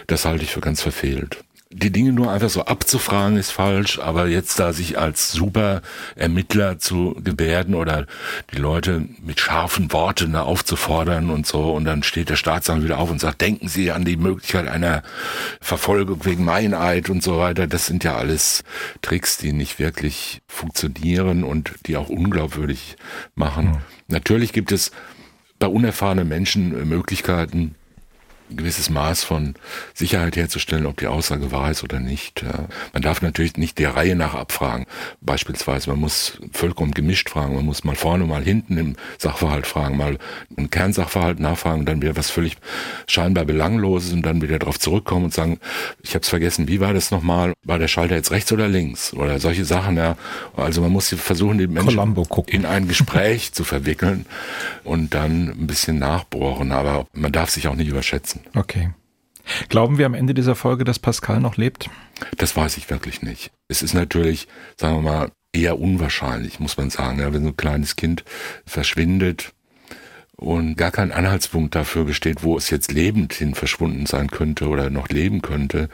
[0.08, 1.44] Das halte ich für ganz verfehlt
[1.78, 5.82] die Dinge nur einfach so abzufragen ist falsch, aber jetzt da sich als super
[6.16, 8.08] Ermittler zu gebärden oder
[8.52, 12.98] die Leute mit scharfen Worten da aufzufordern und so und dann steht der Staatsanwalt wieder
[12.98, 15.04] auf und sagt, denken Sie an die Möglichkeit einer
[15.62, 17.68] Verfolgung wegen Meineid und so weiter.
[17.68, 18.64] Das sind ja alles
[19.02, 22.98] Tricks, die nicht wirklich funktionieren und die auch unglaubwürdig
[23.36, 23.66] machen.
[23.66, 23.78] Mhm.
[24.08, 24.92] Natürlich gibt es
[25.60, 27.76] bei unerfahrenen Menschen Möglichkeiten,
[28.50, 29.56] gewisses Maß von
[29.94, 32.44] Sicherheit herzustellen, ob die Aussage wahr ist oder nicht.
[32.94, 34.86] Man darf natürlich nicht der Reihe nach abfragen.
[35.22, 39.98] Beispielsweise, man muss vollkommen gemischt fragen, man muss mal vorne, mal hinten im Sachverhalt fragen,
[39.98, 40.18] mal
[40.56, 42.58] einen Kernsachverhalt nachfragen, dann wieder was völlig
[43.08, 45.60] scheinbar Belangloses und dann wieder darauf zurückkommen und sagen,
[46.02, 47.54] ich habe es vergessen, wie war das nochmal?
[47.64, 49.14] War der Schalter jetzt rechts oder links?
[49.14, 50.18] Oder solche Sachen, ja.
[50.56, 52.16] Also man muss versuchen, die Menschen
[52.48, 54.26] in ein Gespräch zu verwickeln
[54.84, 58.58] und dann ein bisschen nachbohren, aber man darf sich auch nicht überschätzen lassen.
[58.58, 58.90] Okay.
[59.70, 61.90] Glauben wir am Ende dieser Folge, dass Pascal noch lebt?
[62.38, 63.52] Das weiß ich wirklich nicht.
[63.70, 67.20] Es ist natürlich, sagen wir mal, eher unwahrscheinlich, muss man sagen.
[67.20, 68.26] Ja, wenn so ein kleines Kind
[68.66, 69.54] verschwindet
[70.36, 74.90] und gar kein Anhaltspunkt dafür besteht, wo es jetzt lebend hin verschwunden sein könnte oder
[74.90, 75.90] noch leben könnte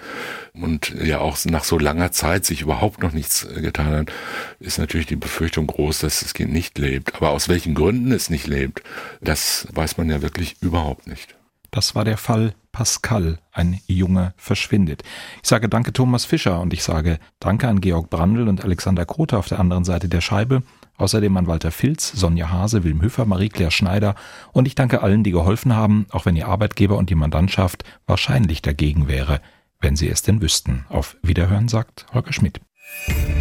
[0.54, 4.12] und ja auch nach so langer Zeit sich überhaupt noch nichts getan hat,
[4.60, 7.16] ist natürlich die Befürchtung groß, dass das Kind nicht lebt.
[7.16, 8.82] Aber aus welchen Gründen es nicht lebt,
[9.22, 11.36] das weiß man ja wirklich überhaupt nicht.
[11.74, 15.02] Das war der Fall Pascal, ein Junge verschwindet.
[15.42, 19.40] Ich sage danke Thomas Fischer und ich sage danke an Georg Brandl und Alexander Krote
[19.40, 20.62] auf der anderen Seite der Scheibe.
[20.98, 24.14] Außerdem an Walter Filz, Sonja Hase, Wilm Höfer, Marie-Claire Schneider
[24.52, 28.62] und ich danke allen, die geholfen haben, auch wenn Ihr Arbeitgeber und die Mandantschaft wahrscheinlich
[28.62, 29.42] dagegen wäre,
[29.82, 30.86] wenn sie es denn wüssten.
[30.90, 32.62] Auf Wiederhören sagt Holger Schmidt.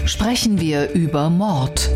[0.07, 1.91] Sprechen wir über Mord.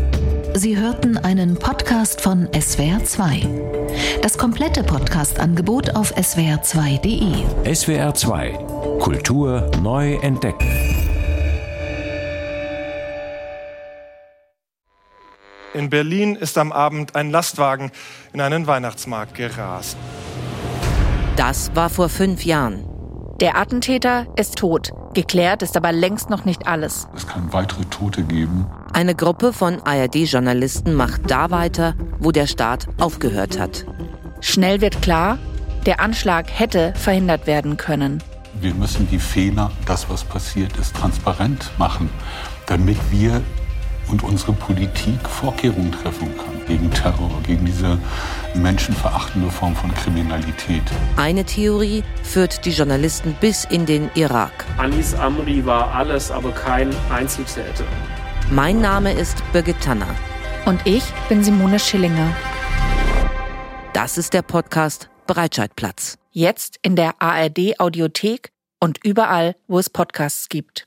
[0.53, 3.86] Sie hörten einen Podcast von SWR2.
[4.21, 7.45] Das komplette Podcast-Angebot auf swr2.de.
[7.71, 10.67] SWR2 Kultur neu entdecken.
[15.73, 17.91] In Berlin ist am Abend ein Lastwagen
[18.33, 19.95] in einen Weihnachtsmarkt gerast.
[21.35, 22.83] Das war vor fünf Jahren.
[23.39, 24.89] Der Attentäter ist tot.
[25.13, 27.07] Geklärt ist aber längst noch nicht alles.
[27.15, 28.65] Es kann weitere Tote geben.
[28.93, 33.85] Eine Gruppe von ARD-Journalisten macht da weiter, wo der Staat aufgehört hat.
[34.41, 35.37] Schnell wird klar,
[35.85, 38.21] der Anschlag hätte verhindert werden können.
[38.59, 42.09] Wir müssen die Fehler, das was passiert ist, transparent machen,
[42.65, 43.41] damit wir
[44.09, 47.97] und unsere Politik Vorkehrungen treffen kann gegen Terror, gegen diese
[48.55, 50.83] menschenverachtende Form von Kriminalität.
[51.17, 54.65] Eine Theorie führt die Journalisten bis in den Irak.
[54.77, 57.85] Anis Amri war alles, aber kein Einzeltäter.
[58.49, 60.15] Mein Name ist Birgit Tanner.
[60.65, 62.33] Und ich bin Simone Schillinger.
[63.97, 66.19] Das ist der Podcast Breitscheidplatz.
[66.29, 70.86] Jetzt in der ARD Audiothek und überall, wo es Podcasts gibt.